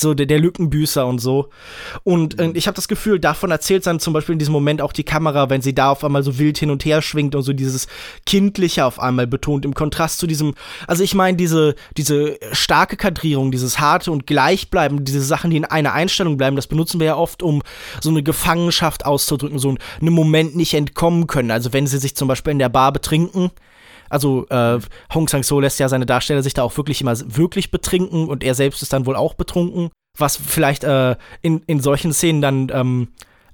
[0.00, 1.48] so der, der Lückenbüßer und so.
[2.04, 4.92] Und äh, ich habe das Gefühl, davon erzählt dann zum Beispiel in diesem Moment auch
[4.92, 7.52] die Kamera, wenn sie da auf einmal so wild hin und her schwingt und so
[7.52, 7.86] dieses
[8.26, 10.54] Kindliche auf einmal betont, im Kontrast zu diesem,
[10.86, 15.64] also ich meine, diese, diese starke Kadrierung, dieses harte und gleichbleiben, diese Sachen, die in
[15.64, 17.62] einer Einstellung bleiben, das benutzen wir ja oft, um
[18.00, 21.50] so eine Gefangenschaft auszudrücken, so einen Moment nicht entkommen können.
[21.50, 23.50] Also wenn sie sich zum Beispiel in der Bar betrinken,
[24.08, 24.78] also äh,
[25.14, 28.54] Hong Sang-so lässt ja seine Darsteller sich da auch wirklich immer wirklich betrinken und er
[28.54, 33.08] selbst ist dann wohl auch betrunken, was vielleicht äh, in, in solchen Szenen dann ähm,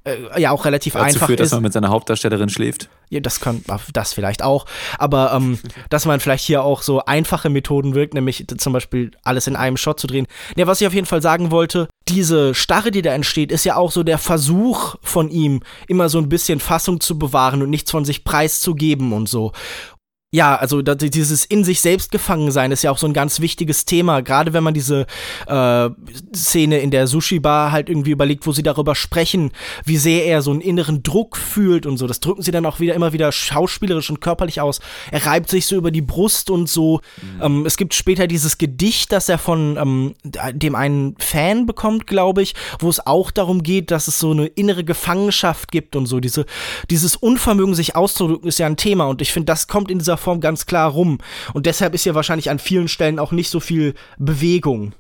[0.05, 1.51] äh, ja auch relativ Dazu einfach führt, ist.
[1.51, 2.89] dass man mit seiner Hauptdarstellerin schläft.
[3.11, 4.67] Ja, das kann das vielleicht auch,
[4.99, 5.59] aber ähm,
[5.91, 9.77] dass man vielleicht hier auch so einfache Methoden wirkt, nämlich zum Beispiel alles in einem
[9.77, 10.27] Shot zu drehen.
[10.57, 13.77] Ja, was ich auf jeden Fall sagen wollte, diese Starre, die da entsteht, ist ja
[13.77, 17.91] auch so der Versuch von ihm, immer so ein bisschen Fassung zu bewahren und nichts
[17.91, 19.53] von sich preiszugeben und so.
[20.35, 23.85] Ja, also dieses in sich selbst gefangen sein ist ja auch so ein ganz wichtiges
[23.85, 25.07] Thema, gerade wenn man diese
[25.47, 25.91] äh,
[26.35, 29.53] Szene in der Sushi-Bar halt irgendwie überlegt, wo sie darüber sprechen,
[29.85, 32.09] wie sehr er so einen inneren Druck fühlt und so.
[32.09, 34.81] Das drücken sie dann auch wieder immer wieder schauspielerisch und körperlich aus.
[35.13, 37.01] Er reibt sich so über die Brust und so.
[37.23, 37.41] Mhm.
[37.41, 40.15] Ähm, es gibt später dieses Gedicht, das er von ähm,
[40.53, 44.47] dem einen Fan bekommt, glaube ich, wo es auch darum geht, dass es so eine
[44.47, 46.19] innere Gefangenschaft gibt und so.
[46.19, 46.45] Diese,
[46.91, 50.24] dieses Unvermögen, sich auszudrücken, ist ja ein Thema und ich finde, das kommt in dieser
[50.25, 51.19] Form ganz klar rum.
[51.53, 54.95] Und deshalb ist hier wahrscheinlich an vielen Stellen auch nicht so viel Bewegung.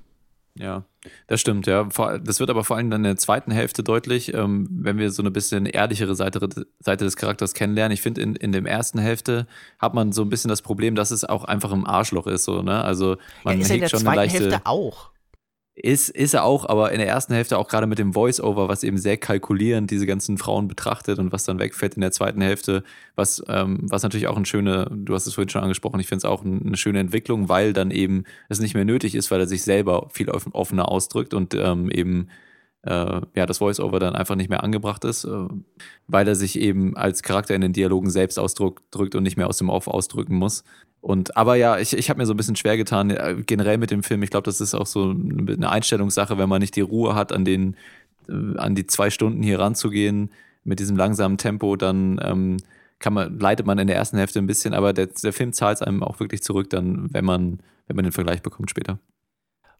[0.56, 0.84] Ja,
[1.26, 1.88] das stimmt, ja.
[2.22, 5.20] Das wird aber vor allem dann in der zweiten Hälfte deutlich, ähm, wenn wir so
[5.20, 7.92] eine bisschen ehrlichere Seite, Seite des Charakters kennenlernen.
[7.92, 9.48] Ich finde, in, in der ersten Hälfte
[9.80, 12.62] hat man so ein bisschen das Problem, dass es auch einfach im Arschloch ist, so,
[12.62, 12.84] ne?
[12.84, 14.44] Also man ja, ist hegt in der schon zweiten eine leichte.
[14.44, 15.10] Hälfte auch.
[15.76, 18.84] Ist, ist er auch, aber in der ersten Hälfte auch gerade mit dem Voice-Over, was
[18.84, 22.84] eben sehr kalkulierend diese ganzen Frauen betrachtet und was dann wegfällt in der zweiten Hälfte,
[23.16, 26.18] was, ähm, was natürlich auch eine schöne, du hast es vorhin schon angesprochen, ich finde
[26.18, 29.48] es auch eine schöne Entwicklung, weil dann eben es nicht mehr nötig ist, weil er
[29.48, 32.28] sich selber viel offener ausdrückt und ähm, eben
[32.86, 35.48] äh, ja, das Voice-Over dann einfach nicht mehr angebracht ist, äh,
[36.06, 39.58] weil er sich eben als Charakter in den Dialogen selbst ausdrückt und nicht mehr aus
[39.58, 40.64] dem Off ausdrücken muss.
[41.00, 43.90] Und aber ja, ich, ich habe mir so ein bisschen schwer getan, äh, generell mit
[43.90, 44.22] dem Film.
[44.22, 47.44] Ich glaube, das ist auch so eine Einstellungssache, wenn man nicht die Ruhe hat, an
[47.44, 47.76] den,
[48.28, 50.30] äh, an die zwei Stunden hier ranzugehen,
[50.64, 52.56] mit diesem langsamen Tempo, dann ähm,
[53.10, 55.82] man, leidet man in der ersten Hälfte ein bisschen, aber der, der Film zahlt es
[55.82, 58.98] einem auch wirklich zurück, dann, wenn man, wenn man den Vergleich bekommt später.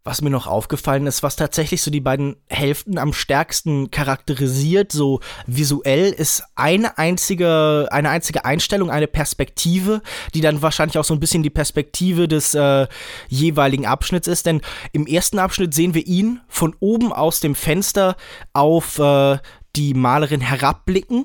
[0.06, 5.20] Was mir noch aufgefallen ist, was tatsächlich so die beiden Hälften am stärksten charakterisiert, so
[5.46, 10.02] visuell, ist eine einzige, eine einzige Einstellung, eine Perspektive,
[10.34, 12.86] die dann wahrscheinlich auch so ein bisschen die Perspektive des äh,
[13.28, 14.44] jeweiligen Abschnitts ist.
[14.44, 14.60] Denn
[14.92, 18.16] im ersten Abschnitt sehen wir ihn von oben aus dem Fenster
[18.52, 19.38] auf äh,
[19.74, 21.24] die Malerin herabblicken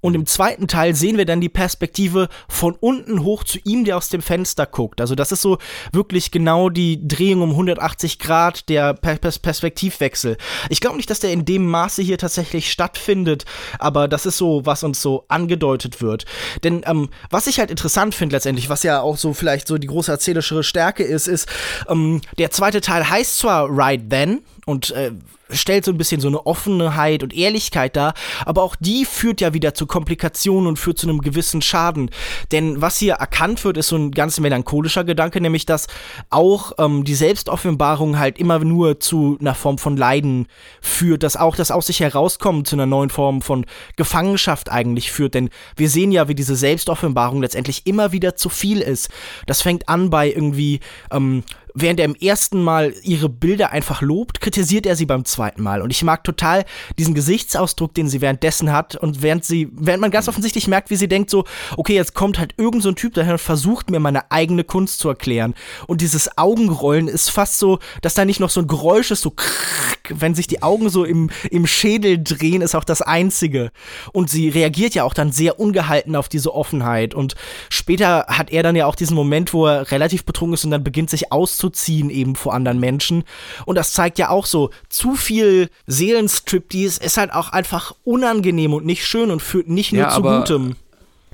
[0.00, 3.96] und im zweiten Teil sehen wir dann die Perspektive von unten hoch zu ihm, der
[3.96, 5.00] aus dem Fenster guckt.
[5.00, 5.58] Also das ist so
[5.92, 10.36] wirklich genau die Drehung um 180 Grad, der Perspektivwechsel.
[10.68, 13.44] Ich glaube nicht, dass der in dem Maße hier tatsächlich stattfindet,
[13.78, 16.24] aber das ist so, was uns so angedeutet wird.
[16.62, 19.86] Denn ähm, was ich halt interessant finde letztendlich, was ja auch so vielleicht so die
[19.86, 21.48] große erzählerische Stärke ist, ist,
[21.88, 25.12] ähm, der zweite Teil heißt zwar Right Then und äh,
[25.50, 29.54] stellt so ein bisschen so eine Offenheit und Ehrlichkeit dar, aber auch die führt ja
[29.54, 32.10] wieder zu Komplikationen und führt zu einem gewissen Schaden.
[32.52, 35.86] Denn was hier erkannt wird, ist so ein ganz melancholischer Gedanke, nämlich dass
[36.30, 40.46] auch ähm, die Selbstoffenbarung halt immer nur zu einer Form von Leiden
[40.80, 45.34] führt, dass auch das aus sich herauskommen zu einer neuen Form von Gefangenschaft eigentlich führt.
[45.34, 49.08] Denn wir sehen ja, wie diese Selbstoffenbarung letztendlich immer wieder zu viel ist.
[49.46, 50.80] Das fängt an bei irgendwie
[51.10, 51.42] ähm,
[51.80, 55.82] während er im ersten Mal ihre Bilder einfach lobt, kritisiert er sie beim zweiten Mal.
[55.82, 56.64] Und ich mag total
[56.98, 60.96] diesen Gesichtsausdruck, den sie währenddessen hat und während sie, während man ganz offensichtlich merkt, wie
[60.96, 61.44] sie denkt so,
[61.76, 64.98] okay, jetzt kommt halt irgend so ein Typ daher und versucht mir meine eigene Kunst
[64.98, 65.54] zu erklären.
[65.86, 69.30] Und dieses Augenrollen ist fast so, dass da nicht noch so ein Geräusch ist, so
[69.30, 73.70] krrrk, wenn sich die Augen so im, im Schädel drehen, ist auch das einzige.
[74.12, 77.14] Und sie reagiert ja auch dann sehr ungehalten auf diese Offenheit.
[77.14, 77.34] Und
[77.68, 80.84] später hat er dann ja auch diesen Moment, wo er relativ betrunken ist und dann
[80.84, 81.30] beginnt sich
[81.68, 83.24] auszuziehen eben vor anderen Menschen.
[83.66, 88.86] Und das zeigt ja auch so, zu viel Seelenstriptease ist halt auch einfach unangenehm und
[88.86, 90.76] nicht schön und führt nicht nur Ja, zu Gutem.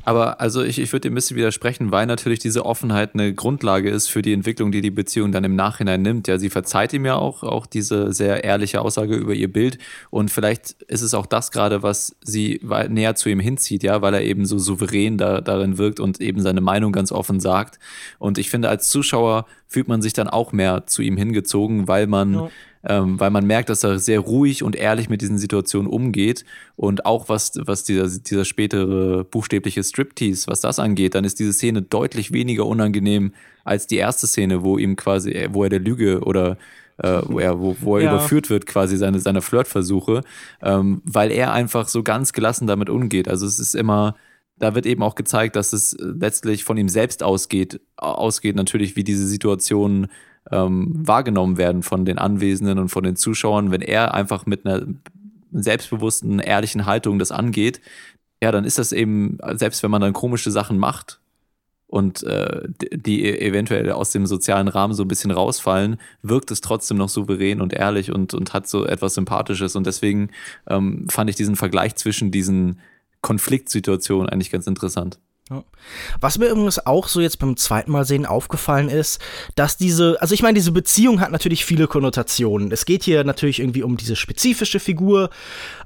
[0.04, 3.88] Aber also ich, ich würde dem ein bisschen widersprechen, weil natürlich diese Offenheit eine Grundlage
[3.90, 6.28] ist für die Entwicklung, die die Beziehung dann im Nachhinein nimmt.
[6.28, 9.78] Ja, sie verzeiht ihm ja auch, auch diese sehr ehrliche Aussage über ihr Bild.
[10.10, 14.14] Und vielleicht ist es auch das gerade, was sie näher zu ihm hinzieht, ja, weil
[14.14, 17.78] er eben so souverän da, darin wirkt und eben seine Meinung ganz offen sagt.
[18.18, 22.06] Und ich finde, als Zuschauer fühlt man sich dann auch mehr zu ihm hingezogen, weil
[22.06, 22.50] man Ja.
[22.86, 26.44] Ähm, weil man merkt, dass er sehr ruhig und ehrlich mit diesen Situationen umgeht
[26.76, 31.52] und auch was, was dieser, dieser spätere buchstäbliche Striptease, was das angeht, dann ist diese
[31.52, 33.32] Szene deutlich weniger unangenehm
[33.64, 36.58] als die erste Szene, wo ihm quasi, äh, wo er der Lüge oder
[36.98, 38.08] äh, wo er, wo, wo er Ja.
[38.10, 40.22] überführt wird, quasi seine, seine Flirtversuche,
[40.62, 43.28] ähm, weil er einfach so ganz gelassen damit umgeht.
[43.28, 44.14] Also es ist immer,
[44.58, 48.94] da wird eben auch gezeigt, dass es äh, letztlich von ihm selbst ausgeht, ausgeht natürlich,
[48.96, 50.08] wie diese Situationen
[50.50, 54.86] ähm, wahrgenommen werden von den Anwesenden und von den Zuschauern, wenn er einfach mit einer
[55.52, 57.80] selbstbewussten, ehrlichen Haltung das angeht,
[58.42, 61.20] ja, dann ist das eben, selbst wenn man dann komische Sachen macht
[61.86, 66.60] und äh, die- die eventuell aus dem sozialen Rahmen so ein bisschen rausfallen, wirkt es
[66.60, 69.76] trotzdem noch souverän und ehrlich und, und hat so etwas Sympathisches.
[69.76, 70.30] Und deswegen
[70.68, 72.80] ähm, fand ich diesen Vergleich zwischen diesen
[73.20, 75.18] Konfliktsituationen eigentlich ganz interessant.
[76.20, 79.20] Was mir übrigens auch so jetzt beim zweiten Mal sehen aufgefallen ist,
[79.56, 82.72] dass diese, also ich meine, diese Beziehung hat natürlich viele Konnotationen.
[82.72, 85.28] Es geht hier natürlich irgendwie um diese spezifische Figur.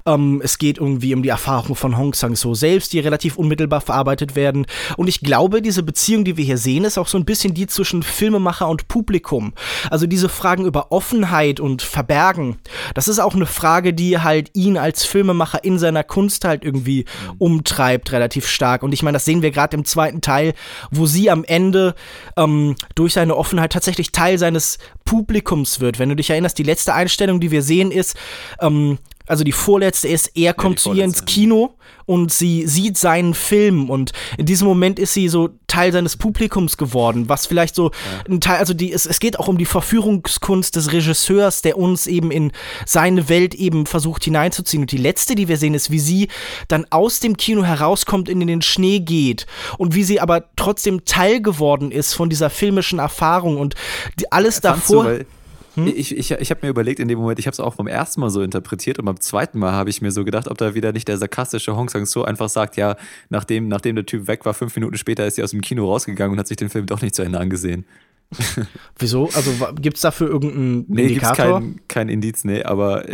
[0.05, 4.37] Ähm, es geht irgendwie um die Erfahrungen von Hong Sang-so selbst, die relativ unmittelbar verarbeitet
[4.37, 4.65] werden.
[4.95, 7.67] Und ich glaube, diese Beziehung, die wir hier sehen, ist auch so ein bisschen die
[7.67, 9.53] zwischen Filmemacher und Publikum.
[9.89, 12.59] Also diese Fragen über Offenheit und Verbergen.
[12.93, 17.03] Das ist auch eine Frage, die halt ihn als Filmemacher in seiner Kunst halt irgendwie
[17.39, 18.83] umtreibt, relativ stark.
[18.83, 20.53] Und ich meine, das sehen wir gerade im zweiten Teil,
[20.91, 21.95] wo sie am Ende
[22.37, 25.99] ähm, durch seine Offenheit tatsächlich Teil seines Publikums wird.
[25.99, 28.15] Wenn du dich erinnerst, die letzte Einstellung, die wir sehen, ist,
[28.61, 28.97] ähm,
[29.29, 31.23] also die vorletzte ist, er kommt zu ihr ins.
[31.25, 36.17] Kino und sie sieht seinen Film und in diesem Moment ist sie so Teil seines
[36.17, 37.91] Publikums geworden, was vielleicht so
[38.27, 42.07] ein Teil, also die, es, es geht auch um die Verführungskunst des Regisseurs, der uns
[42.07, 42.51] eben in
[42.87, 44.81] seine Welt eben versucht hineinzuziehen.
[44.81, 46.27] Und die letzte, die wir sehen, ist, wie sie
[46.67, 49.45] dann aus dem Kino herauskommt und in den Schnee geht
[49.77, 53.75] und wie sie aber trotzdem Teil geworden ist von dieser filmischen Erfahrung und
[54.19, 55.25] die, alles Fandst du,
[55.75, 57.87] weil Ich, ich, ich habe mir überlegt in dem Moment, ich habe es auch beim
[57.87, 60.73] ersten Mal so interpretiert und beim zweiten Mal habe ich mir so gedacht, ob da
[60.75, 62.95] wieder nicht der sarkastische Hong Sang-so einfach sagt, ja,
[63.29, 66.33] nachdem, nachdem der Typ weg war, fünf Minuten später ist sie aus dem Kino rausgegangen
[66.33, 67.85] und hat sich den Film doch nicht zu Ende angesehen.
[68.99, 69.29] Wieso?
[69.33, 71.59] Also wa- gibt's dafür irgendeinen Nee, Indikator?
[71.61, 73.05] kein, kein Indiz, nee, aber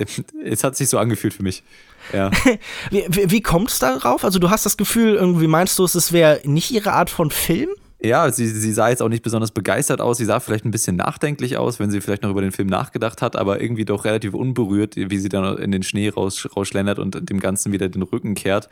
[0.44, 1.64] es hat sich so angefühlt für mich.
[2.14, 2.30] Ja.
[2.92, 4.24] Wie, wie, wie kommt es darauf?
[4.26, 7.70] Also du hast das Gefühl, irgendwie meinst du, es wäre nicht ihre Art von Film?
[8.02, 10.18] Ja, sie, sie sah jetzt auch nicht besonders begeistert aus.
[10.18, 13.22] Sie sah vielleicht ein bisschen nachdenklich aus, wenn sie vielleicht noch über den Film nachgedacht
[13.22, 17.30] hat, aber irgendwie doch relativ unberührt, wie sie dann in den Schnee raus, rausschlendert und
[17.30, 18.70] dem Ganzen wieder den Rücken kehrt.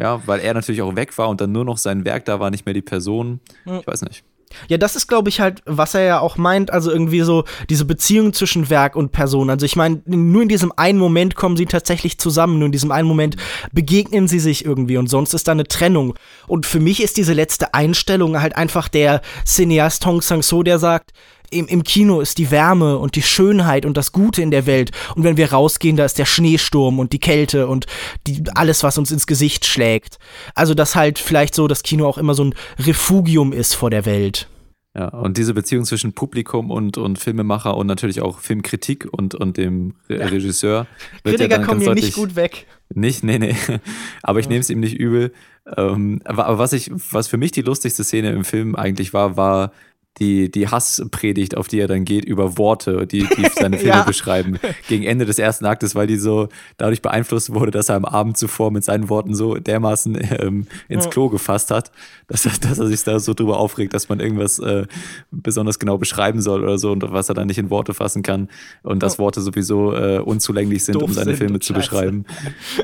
[0.00, 2.50] Ja, weil er natürlich auch weg war und dann nur noch sein Werk da war,
[2.50, 3.40] nicht mehr die Person.
[3.66, 4.24] Ich weiß nicht.
[4.68, 7.84] Ja, das ist, glaube ich, halt, was er ja auch meint, also irgendwie so diese
[7.84, 9.50] Beziehung zwischen Werk und Person.
[9.50, 12.90] Also ich meine, nur in diesem einen Moment kommen sie tatsächlich zusammen, nur in diesem
[12.90, 13.36] einen Moment
[13.72, 16.14] begegnen sie sich irgendwie und sonst ist da eine Trennung.
[16.46, 21.12] Und für mich ist diese letzte Einstellung halt einfach der Cineast Hong Sang-so, der sagt,
[21.50, 24.90] im, im Kino ist die Wärme und die Schönheit und das Gute in der Welt.
[25.14, 27.86] Und wenn wir rausgehen, da ist der Schneesturm und die Kälte und
[28.26, 30.18] die, alles, was uns ins Gesicht schlägt.
[30.54, 34.06] Also, dass halt vielleicht so das Kino auch immer so ein Refugium ist vor der
[34.06, 34.48] Welt.
[34.96, 39.58] Ja, und diese Beziehung zwischen Publikum und, und Filmemacher und natürlich auch Filmkritik und, und
[39.58, 40.86] dem Re Regisseur
[41.22, 42.66] wird Kritiker dann kommen hier nicht gut weg.
[42.94, 43.54] Nicht, nee, nee.
[44.22, 45.34] Aber ich nehme es ihm nicht übel.
[45.76, 49.36] Ähm, aber, aber was ich, was für mich die lustigste Szene im Film eigentlich war,
[49.36, 49.72] war
[50.18, 54.02] die, die Hasspredigt, auf die er dann geht, über Worte, die, die seine Filme Ja.
[54.04, 58.04] beschreiben, gegen Ende des ersten Aktes, weil die so dadurch beeinflusst wurde, dass er am
[58.04, 61.06] Abend zuvor mit seinen Worten so dermaßen ähm, ins.
[61.10, 61.92] Klo gefasst hat,
[62.26, 64.86] dass er, dass er sich da so drüber aufregt, dass man irgendwas äh,
[65.30, 68.48] besonders genau beschreiben soll oder so und was er dann nicht in Worte fassen kann
[68.82, 72.24] und dass Worte sowieso äh, unzulänglich sind, Doof um seine Filme zu beschreiben.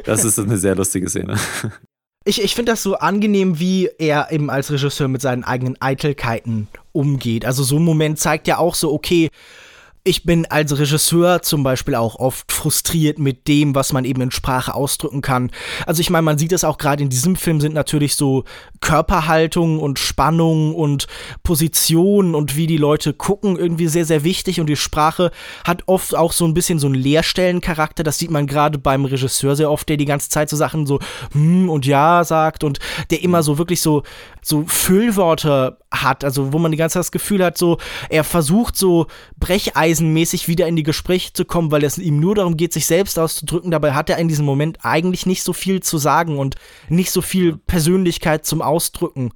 [0.05, 1.37] Das ist eine sehr lustige Szene.
[2.25, 6.69] Ich, ich finde das so angenehm, wie er eben als Regisseur mit seinen eigenen Eitelkeiten
[6.93, 7.45] umgeht.
[7.45, 9.29] Also so ein Moment zeigt ja auch so, okay,
[10.05, 14.31] ich bin als Regisseur zum Beispiel auch oft frustriert mit dem, was man eben in
[14.33, 15.53] Sprache ausdrücken kann.
[15.87, 18.43] Also ich meine, man sieht es auch gerade in diesem Film sind natürlich so
[18.81, 21.07] Körperhaltung und Spannung und
[21.45, 25.31] Position und wie die Leute gucken irgendwie sehr, sehr wichtig und die Sprache
[25.65, 28.03] hat oft auch so ein bisschen so einen Leerstellencharakter.
[28.03, 30.99] Das sieht man gerade beim Regisseur sehr oft, der die ganze Zeit so Sachen so
[31.33, 32.81] hm und ja sagt und
[33.13, 34.03] der immer so wirklich so,
[34.45, 37.79] so Füllworte hat, also wo man die ganze Zeit das Gefühl hat, so
[38.09, 39.07] er versucht so
[39.39, 43.19] brecheisenmäßig wieder in die Gespräche zu kommen, weil es ihm nur darum geht, sich selbst
[43.19, 43.71] auszudrücken.
[43.71, 46.57] Dabei hat er in diesem Moment eigentlich nicht so viel zu sagen und
[46.89, 49.31] nicht so viel Persönlichkeit zum Ausdrücken.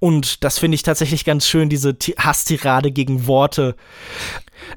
[0.00, 3.76] Und das finde ich tatsächlich ganz schön, diese Ti- Hasstirade gegen Worte.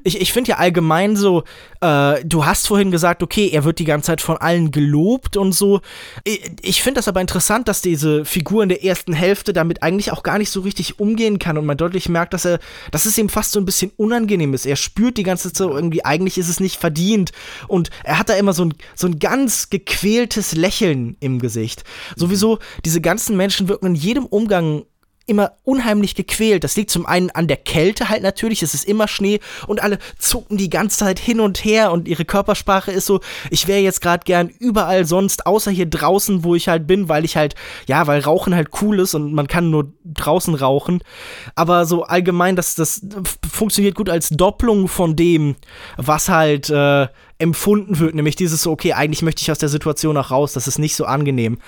[0.04, 1.44] Ich, ich finde ja allgemein so,
[1.80, 5.52] äh, du hast vorhin gesagt, okay, er wird die ganze Zeit von allen gelobt und
[5.52, 5.80] so.
[6.24, 10.12] Ich, ich finde das aber interessant, dass diese Figur in der ersten Hälfte damit eigentlich
[10.12, 12.58] auch gar nicht so richtig umgehen kann und man deutlich merkt, dass er,
[12.90, 14.66] dass es ihm fast so ein bisschen unangenehm ist.
[14.66, 17.32] Er spürt die ganze Zeit irgendwie, eigentlich ist es nicht verdient
[17.68, 21.84] und er hat da immer so ein, so ein ganz gequältes Lächeln im Gesicht.
[22.16, 24.84] Sowieso, diese ganzen Menschen wirken in jedem Umgang
[25.26, 26.62] immer unheimlich gequält.
[26.62, 29.98] Das liegt zum einen an der Kälte halt natürlich, es ist immer Schnee und alle
[30.18, 34.00] zucken die ganze Zeit hin und her und ihre Körpersprache ist so, ich wäre jetzt
[34.00, 38.06] gerade gern überall sonst, außer hier draußen, wo ich halt bin, weil ich halt, ja,
[38.06, 41.02] weil Rauchen halt cool ist und man kann nur draußen rauchen.
[41.56, 43.02] Aber so allgemein, das, das
[43.50, 45.56] funktioniert gut als Doppelung von dem,
[45.96, 50.16] was halt äh, empfunden wird, nämlich dieses so, okay, eigentlich möchte ich aus der Situation
[50.16, 51.58] auch raus, das ist nicht so angenehm.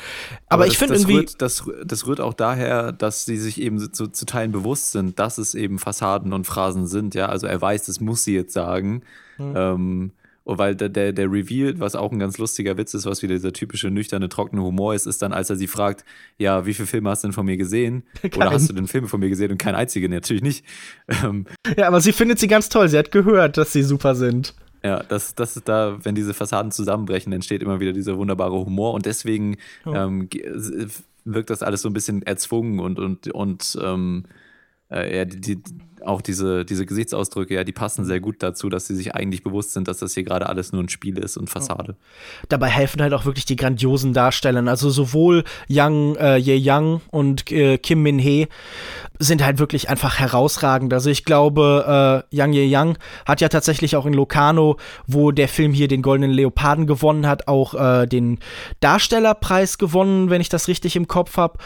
[0.48, 1.16] Aber, ich das- finde irgendwie.
[1.16, 5.18] Rührt, das, das rührt auch daher, dass sie sich eben zu, zu Teilen bewusst sind,
[5.18, 7.14] dass es eben Fassaden und Phrasen sind.
[7.14, 9.02] Ja, also er weiß, das muss sie jetzt sagen.
[9.36, 9.52] Hm.
[9.56, 10.12] Ähm,
[10.44, 13.34] und weil der, der, der Reveal, was auch ein ganz lustiger Witz ist, was wieder
[13.34, 16.06] dieser typische nüchterne, trockene Humor ist, ist dann, als er sie fragt,
[16.38, 18.04] ja, wie viele Filme hast du denn von mir gesehen?
[18.22, 18.50] Oder Keinen.
[18.52, 19.50] hast du denn Filme von mir gesehen?
[19.50, 20.64] Und kein einzigen, natürlich nicht.
[21.22, 21.44] Ähm,
[21.76, 22.88] Ja, aber sie findet sie ganz toll.
[22.88, 24.54] Sie hat gehört, dass sie super sind.
[24.84, 28.94] Ja, das, das ist da, wenn diese Fassaden zusammenbrechen, entsteht immer wieder dieser wunderbare Humor
[28.94, 29.56] und deswegen
[29.94, 34.24] ähm, ge- s- wirkt das alles so ein bisschen erzwungen und, und, und ähm,
[34.90, 35.62] äh, ja, die, die,
[36.04, 39.72] auch diese, diese Gesichtsausdrücke, ja, die passen sehr gut dazu, dass sie sich eigentlich bewusst
[39.72, 41.96] sind, dass das hier gerade alles nur ein Spiel ist und Fassade.
[42.48, 44.66] Dabei helfen halt auch wirklich die grandiosen Darsteller.
[44.68, 48.48] Also sowohl Yang äh, Ye Yang und äh, Kim Min Hee
[49.18, 50.92] sind halt wirklich einfach herausragend.
[50.92, 55.48] Also ich glaube, äh, Yang Ye Yang hat ja tatsächlich auch in Locarno, wo der
[55.48, 58.38] Film hier den Goldenen Leoparden gewonnen hat, auch äh, den
[58.80, 61.58] Darstellerpreis gewonnen, wenn ich das richtig im Kopf habe.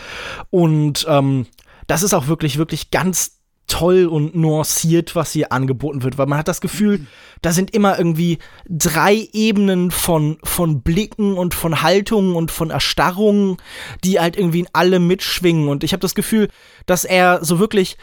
[0.51, 1.47] Und ähm,
[1.87, 6.39] das ist auch wirklich, wirklich ganz toll und nuanciert, was hier angeboten wird, weil man
[6.39, 7.07] hat das Gefühl,
[7.41, 13.57] da sind immer irgendwie drei Ebenen von, von Blicken und von Haltungen und von Erstarrungen,
[14.05, 15.69] die halt irgendwie in alle mitschwingen.
[15.69, 16.49] Und ich habe das Gefühl,
[16.85, 17.97] dass er so wirklich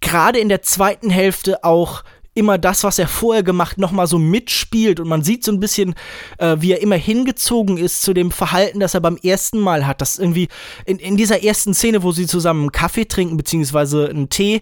[0.00, 2.04] gerade in der zweiten Hälfte auch
[2.36, 5.58] immer das, was er vorher gemacht, noch mal so mitspielt und man sieht so ein
[5.58, 5.94] bisschen,
[6.38, 10.00] äh, wie er immer hingezogen ist zu dem Verhalten, das er beim ersten Mal hat.
[10.00, 10.48] Das irgendwie
[10.84, 14.60] in, in dieser ersten Szene, wo sie zusammen einen Kaffee trinken beziehungsweise einen Tee,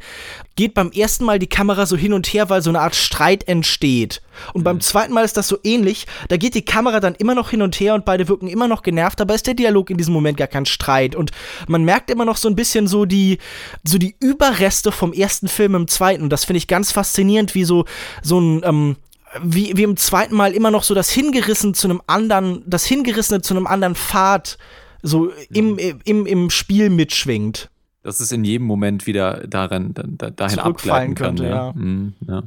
[0.57, 3.49] geht beim ersten Mal die Kamera so hin und her, weil so eine Art Streit
[3.49, 4.23] entsteht.
[4.53, 6.07] Und beim zweiten Mal ist das so ähnlich.
[6.29, 8.83] Da geht die Kamera dann immer noch hin und her und beide wirken immer noch
[8.83, 11.15] genervt, aber ist der Dialog in diesem Moment gar kein Streit.
[11.17, 11.33] Und
[11.67, 13.39] man merkt immer noch so ein bisschen so die,
[13.83, 16.23] so die Überreste vom ersten Film im zweiten.
[16.23, 17.85] Und das finde ich ganz faszinierend, wie so,
[18.23, 18.97] so ein, ähm,
[19.43, 23.43] wie, wie im zweiten Mal immer noch so das Hingerissen zu einem anderen, das Hingerissene
[23.43, 24.59] zu einem anderen Pfad
[25.03, 27.71] so im, im, im Spiel mitschwingt.
[28.03, 31.37] Dass es in jedem Moment wieder darin, da, da, dahin abgleiten kann.
[31.37, 31.67] könnte, ja.
[31.67, 31.73] ja.
[31.75, 32.43] Mhm, ja.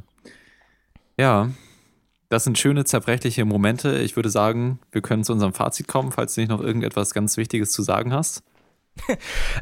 [1.18, 1.50] ja,
[2.28, 3.98] das sind schöne, zerbrechliche Momente.
[3.98, 7.36] Ich würde sagen, wir können zu unserem Fazit kommen, falls du nicht noch irgendetwas ganz
[7.36, 8.42] Wichtiges zu sagen hast.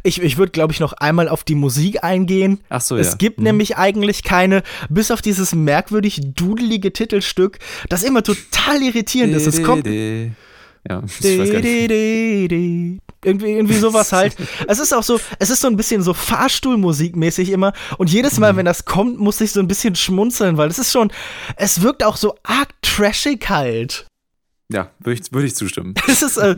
[0.03, 2.61] Ich, ich würde, glaube ich, noch einmal auf die Musik eingehen.
[2.68, 3.14] Ach so, es ja.
[3.16, 3.44] gibt Mhm.
[3.44, 7.59] nämlich eigentlich keine, bis auf dieses merkwürdig dudelige Titelstück,
[7.89, 9.47] das immer total irritierend ist.
[9.47, 9.87] Es kommt.
[9.87, 11.91] Ja, ich weiß gar nicht.
[13.24, 14.37] Irgendwie, irgendwie sowas halt.
[14.68, 17.72] es ist auch so, es ist so ein bisschen so Fahrstuhlmusikmäßig immer.
[17.99, 18.59] Und jedes Mal, Mhm.
[18.59, 21.11] wenn das kommt, muss ich so ein bisschen schmunzeln, weil es ist schon,
[21.57, 24.07] es wirkt auch so arg trashig halt.
[24.69, 25.95] Ja, würde ich, würde ich zustimmen.
[26.09, 26.57] Es ist, äh,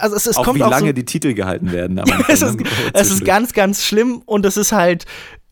[0.00, 1.98] also es, es auch kommt wie auch lange so, die Titel gehalten werden.
[2.28, 2.68] es ist, ne?
[2.92, 5.04] es ist ganz, ganz schlimm und es ist halt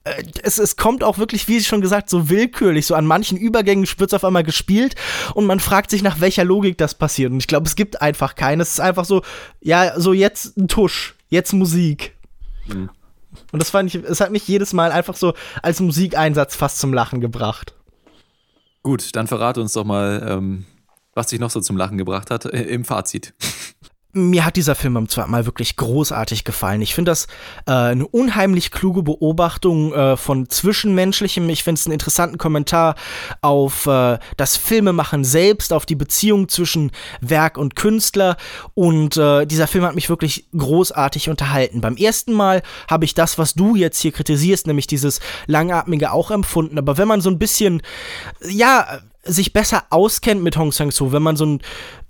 [0.05, 2.87] äh, es, es kommt auch wirklich, wie schon gesagt, so willkürlich.
[2.87, 4.97] So an manchen Übergängen wird es auf einmal gespielt
[5.35, 7.33] und man fragt sich, nach welcher Logik das passiert.
[7.33, 8.63] Und ich glaube, es gibt einfach keine.
[8.63, 9.23] Es ist einfach so,
[9.61, 12.15] ja, so jetzt ein Tusch, jetzt Musik.
[12.67, 12.91] Mhm.
[13.53, 16.93] Und das fand ich, es hat mich jedes Mal einfach so als Musikeinsatz fast zum
[16.93, 17.75] Lachen gebracht.
[18.83, 20.67] Gut, dann verrate uns doch mal, ähm,
[21.15, 23.35] was dich noch so zum Lachen gebracht hat, äh, im Fazit
[24.15, 26.81] mir hat dieser Film am zweiten Mal wirklich großartig gefallen.
[26.83, 27.27] Ich finde das
[27.67, 31.49] äh, eine unheimlich kluge Beobachtung äh, von Zwischenmenschlichem.
[31.51, 32.95] Ich finde es einen interessanten Kommentar
[33.43, 38.37] auf äh, das Filmemachen selbst, auf die Beziehung zwischen Werk und Künstler.
[38.75, 41.81] Und äh, dieser Film hat mich wirklich großartig unterhalten.
[41.81, 46.31] Beim ersten Mal habe ich das, was du jetzt hier kritisierst, nämlich dieses Langatmige auch
[46.31, 46.79] empfunden.
[46.79, 47.83] Aber wenn man so ein bisschen,
[48.49, 51.61] ja, sich besser auskennt mit Hong Sang-soo, wenn man so ein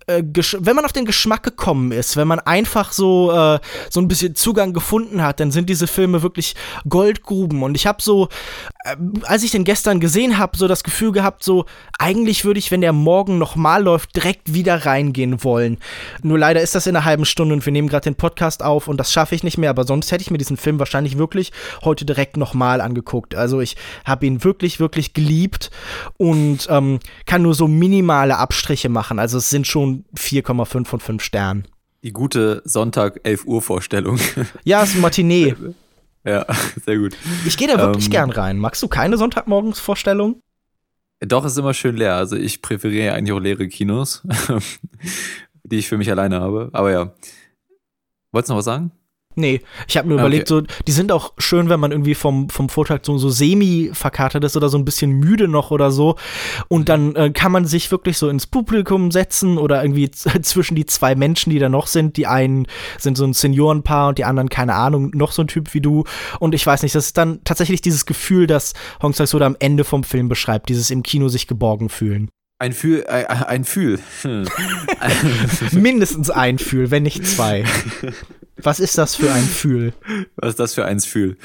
[0.07, 0.23] äh,
[0.59, 3.59] wenn man auf den Geschmack gekommen ist, wenn man einfach so äh,
[3.91, 6.55] so ein bisschen Zugang gefunden hat, dann sind diese Filme wirklich
[6.89, 7.63] Goldgruben.
[7.63, 8.29] Und ich habe so,
[9.23, 11.65] als ich den gestern gesehen habe, so das Gefühl gehabt, so
[11.99, 15.79] eigentlich würde ich, wenn der morgen nochmal läuft, direkt wieder reingehen wollen.
[16.23, 18.87] Nur leider ist das in einer halben Stunde und wir nehmen gerade den Podcast auf
[18.87, 19.71] und das schaffe ich nicht mehr.
[19.71, 21.51] Aber sonst hätte ich mir diesen Film wahrscheinlich wirklich
[21.83, 23.35] heute direkt nochmal angeguckt.
[23.35, 25.71] Also ich habe ihn wirklich, wirklich geliebt
[26.19, 29.19] und ähm, kann nur so minimale Abstriche machen.
[29.19, 31.67] Also es sind schon 4,5 von 5 Sternen.
[32.03, 34.19] Die gute Sonntag 11 Uhr Vorstellung.
[34.63, 35.55] Ja, ist ein Matinee.
[36.25, 36.47] ja,
[36.85, 37.17] sehr gut.
[37.47, 38.59] Ich gehe da wirklich ähm, gern rein.
[38.59, 40.41] Magst du keine Sonntagmorgens-Vorstellung?
[41.21, 42.17] Doch, ist immer schön leer.
[42.17, 44.23] Also ich präferiere eigentlich auch leere Kinos,
[45.65, 46.71] die ich für mich alleine habe.
[46.73, 47.15] Aber ja.
[48.33, 48.91] Wolltest du noch was sagen?
[49.37, 50.67] Nee, ich habe mir überlegt, okay.
[50.69, 54.57] so, die sind auch schön, wenn man irgendwie vom, vom Vortrag so, so semi-verkatert ist
[54.57, 56.17] oder so ein bisschen müde noch oder so.
[56.69, 60.11] Und dann äh, kann man sich wirklich so ins Publikum setzen oder irgendwie
[60.43, 62.17] zwischen die zwei Menschen, die da noch sind.
[62.17, 62.67] Die einen
[62.99, 66.05] sind so ein Seniorenpaar und die anderen, keine Ahnung, noch so ein Typ wie du.
[66.39, 68.73] Und ich weiß nicht, das ist dann tatsächlich dieses Gefühl, das
[69.03, 72.31] Hong Sang-soo am Ende vom Film beschreibt, dieses im Kino sich geborgen fühlen.
[72.61, 73.99] Ein Fühl, äh, ein Fühl.
[75.73, 77.65] Mindestens ein Fühl, wenn nicht zwei.
[78.65, 79.93] Was ist das für ein Fühl?
[80.37, 81.37] Was ist das für ein Fühl?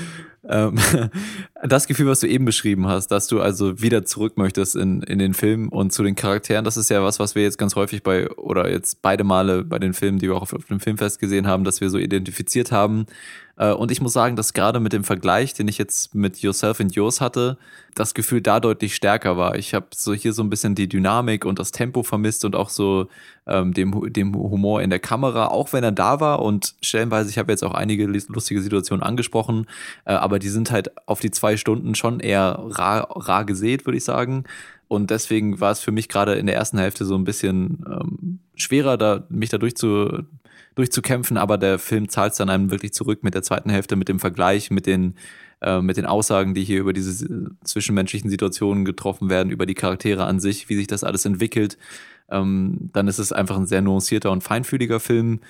[0.47, 0.77] Ähm,
[1.63, 5.19] das Gefühl, was du eben beschrieben hast, dass du also wieder zurück möchtest in, in
[5.19, 8.03] den Film und zu den Charakteren, das ist ja was, was wir jetzt ganz häufig
[8.03, 11.19] bei, oder jetzt beide Male bei den Filmen, die wir auch auf, auf dem Filmfest
[11.19, 13.05] gesehen haben, dass wir so identifiziert haben.
[13.59, 16.79] Äh, und ich muss sagen, dass gerade mit dem Vergleich, den ich jetzt mit Yourself
[16.79, 17.57] and Yours hatte,
[17.93, 19.55] das Gefühl da deutlich stärker war.
[19.55, 22.69] Ich habe so hier so ein bisschen die Dynamik und das Tempo vermisst und auch
[22.69, 23.07] so
[23.45, 26.41] ähm, dem, dem Humor in der Kamera, auch wenn er da war.
[26.41, 29.67] Und stellenweise, ich habe jetzt auch einige lustige Situationen angesprochen,
[30.05, 33.97] äh, aber die sind halt auf die zwei Stunden schon eher rar, rar gesät, würde
[33.97, 34.43] ich sagen.
[34.87, 38.39] Und deswegen war es für mich gerade in der ersten Hälfte so ein bisschen ähm,
[38.55, 40.23] schwerer, da, mich da durchzu,
[40.75, 44.07] durchzukämpfen, aber der Film zahlt es dann einem wirklich zurück mit der zweiten Hälfte, mit
[44.07, 45.15] dem Vergleich, mit den,
[45.61, 50.25] äh, mit den Aussagen, die hier über diese zwischenmenschlichen Situationen getroffen werden, über die Charaktere
[50.25, 51.77] an sich, wie sich das alles entwickelt.
[52.29, 55.41] Ähm, dann ist es einfach ein sehr nuancierter und feinfühliger Film,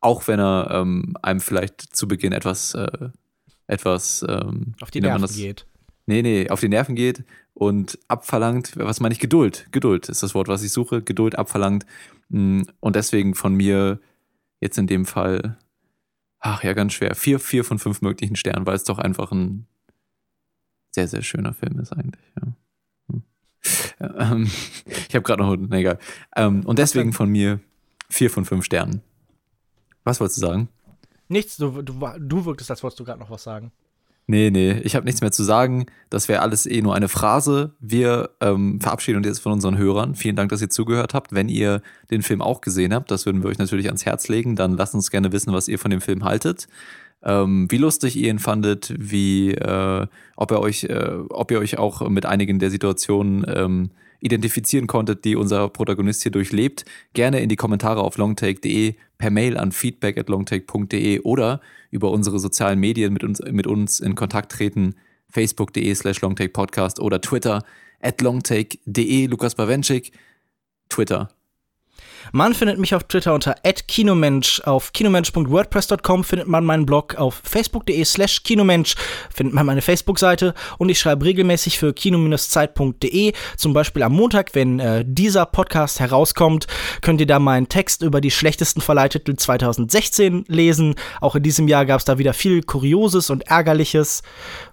[0.00, 3.08] auch wenn er ähm, einem vielleicht zu Beginn etwas, äh,
[3.66, 5.66] etwas ähm, auf die Nerven geht.
[6.06, 9.66] Nee, nee, auf die Nerven geht und abverlangt, was meine ich, Geduld.
[9.70, 11.02] Geduld ist das Wort, was ich suche.
[11.02, 11.86] Geduld abverlangt.
[12.28, 14.00] Mm, und deswegen von mir
[14.60, 15.56] jetzt in dem Fall,
[16.40, 17.14] ach ja, ganz schwer.
[17.14, 19.66] Vier, vier von fünf möglichen Sternen, weil es doch einfach ein
[20.90, 22.52] sehr, sehr schöner Film ist eigentlich, ja.
[23.10, 23.22] Hm.
[24.00, 24.50] Ähm,
[25.08, 25.98] ich habe gerade noch, ne, egal.
[26.36, 27.60] Ähm, und deswegen von mir
[28.10, 29.00] vier von fünf Sternen.
[30.04, 30.68] Was wolltest du sagen?
[31.28, 33.72] Nichts, du, du, du wirktest, als wolltest du gerade noch was sagen.
[34.26, 35.84] Nee, nee, ich habe nichts mehr zu sagen.
[36.08, 37.74] Das wäre alles eh nur eine Phrase.
[37.78, 40.14] Wir ähm, verabschieden uns jetzt von unseren Hörern.
[40.14, 41.34] Vielen Dank, dass ihr zugehört habt.
[41.34, 44.56] Wenn ihr den Film auch gesehen habt, das würden wir euch natürlich ans Herz legen,
[44.56, 46.68] dann lasst uns gerne wissen, was ihr von dem Film haltet.
[47.22, 50.06] Ähm, wie lustig ihr ihn fandet, wie, äh,
[50.36, 53.90] ob, ihr euch, äh, ob ihr euch auch mit einigen der Situationen ähm,
[54.24, 56.84] identifizieren konntet, die unser Protagonist hier durchlebt.
[57.12, 61.60] Gerne in die Kommentare auf longtake.de, per Mail an feedback at longtake.de oder
[61.90, 64.94] über unsere sozialen Medien mit uns, mit uns in Kontakt treten.
[65.30, 67.64] Facebook.de slash longtakepodcast oder Twitter
[68.00, 69.26] at longtake.de.
[69.26, 70.12] Lukas Bawenschik,
[70.88, 71.28] Twitter
[72.32, 73.54] man findet mich auf Twitter unter
[73.86, 74.60] @kinomensch.
[74.64, 77.16] Auf kinomensch.wordpress.com findet man meinen Blog.
[77.16, 78.94] Auf facebook.de/slash kinomensch
[79.32, 80.54] findet man meine Facebook-Seite.
[80.78, 83.32] Und ich schreibe regelmäßig für kino-zeit.de.
[83.56, 86.66] Zum Beispiel am Montag, wenn äh, dieser Podcast herauskommt,
[87.02, 90.94] könnt ihr da meinen Text über die schlechtesten Verleihtitel 2016 lesen.
[91.20, 94.22] Auch in diesem Jahr gab es da wieder viel Kurioses und Ärgerliches.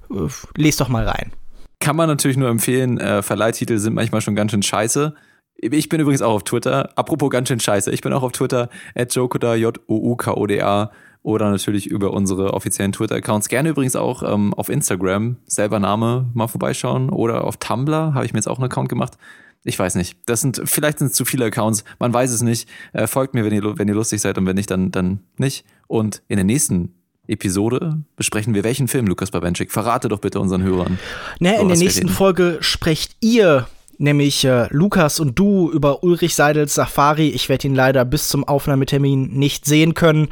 [0.09, 1.31] Äh, lest doch mal rein.
[1.79, 2.99] Kann man natürlich nur empfehlen.
[2.99, 5.15] Äh, Verleihtitel sind manchmal schon ganz schön scheiße.
[5.61, 6.89] Ich bin übrigens auch auf Twitter.
[6.97, 7.91] Apropos ganz schön scheiße.
[7.91, 10.91] Ich bin auch auf Twitter, at Jokoda, J-O-U-K-O-D-A.
[11.21, 13.47] oder natürlich über unsere offiziellen Twitter-Accounts.
[13.47, 18.33] Gerne übrigens auch ähm, auf Instagram, selber Name, mal vorbeischauen oder auf Tumblr habe ich
[18.33, 19.19] mir jetzt auch einen Account gemacht.
[19.63, 20.17] Ich weiß nicht.
[20.25, 21.83] Das sind, vielleicht sind es zu viele Accounts.
[21.99, 22.67] Man weiß es nicht.
[22.93, 25.63] Äh, folgt mir, wenn ihr, wenn ihr lustig seid und wenn nicht, dann, dann nicht.
[25.85, 26.95] Und in der nächsten
[27.27, 29.71] Episode besprechen wir welchen Film, Lukas Babenschik.
[29.71, 30.97] Verrate doch bitte unseren Hörern.
[31.39, 33.67] Ne, in der nächsten Folge sprecht ihr
[34.01, 37.29] nämlich äh, Lukas und du über Ulrich Seidels Safari.
[37.29, 40.27] Ich werde ihn leider bis zum Aufnahmetermin nicht sehen können,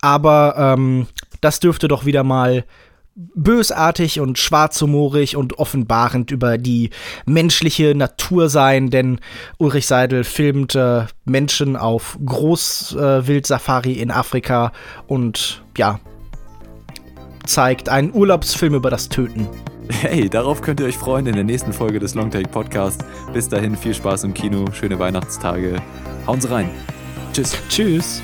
[0.00, 1.06] aber ähm,
[1.40, 2.64] das dürfte doch wieder mal
[3.14, 6.90] bösartig und schwarzhumorig und offenbarend über die
[7.26, 9.20] menschliche Natur sein, denn
[9.58, 14.72] Ulrich Seidel filmt äh, Menschen auf Großwildsafari äh, in Afrika
[15.06, 16.00] und ja,
[17.44, 19.46] zeigt einen Urlaubsfilm über das Töten.
[19.88, 23.04] Hey, darauf könnt ihr euch freuen in der nächsten Folge des Longtake Podcast.
[23.32, 25.76] Bis dahin viel Spaß im Kino, schöne Weihnachtstage.
[26.26, 26.70] Hauen Sie rein.
[27.32, 27.56] Tschüss.
[27.68, 28.22] Tschüss.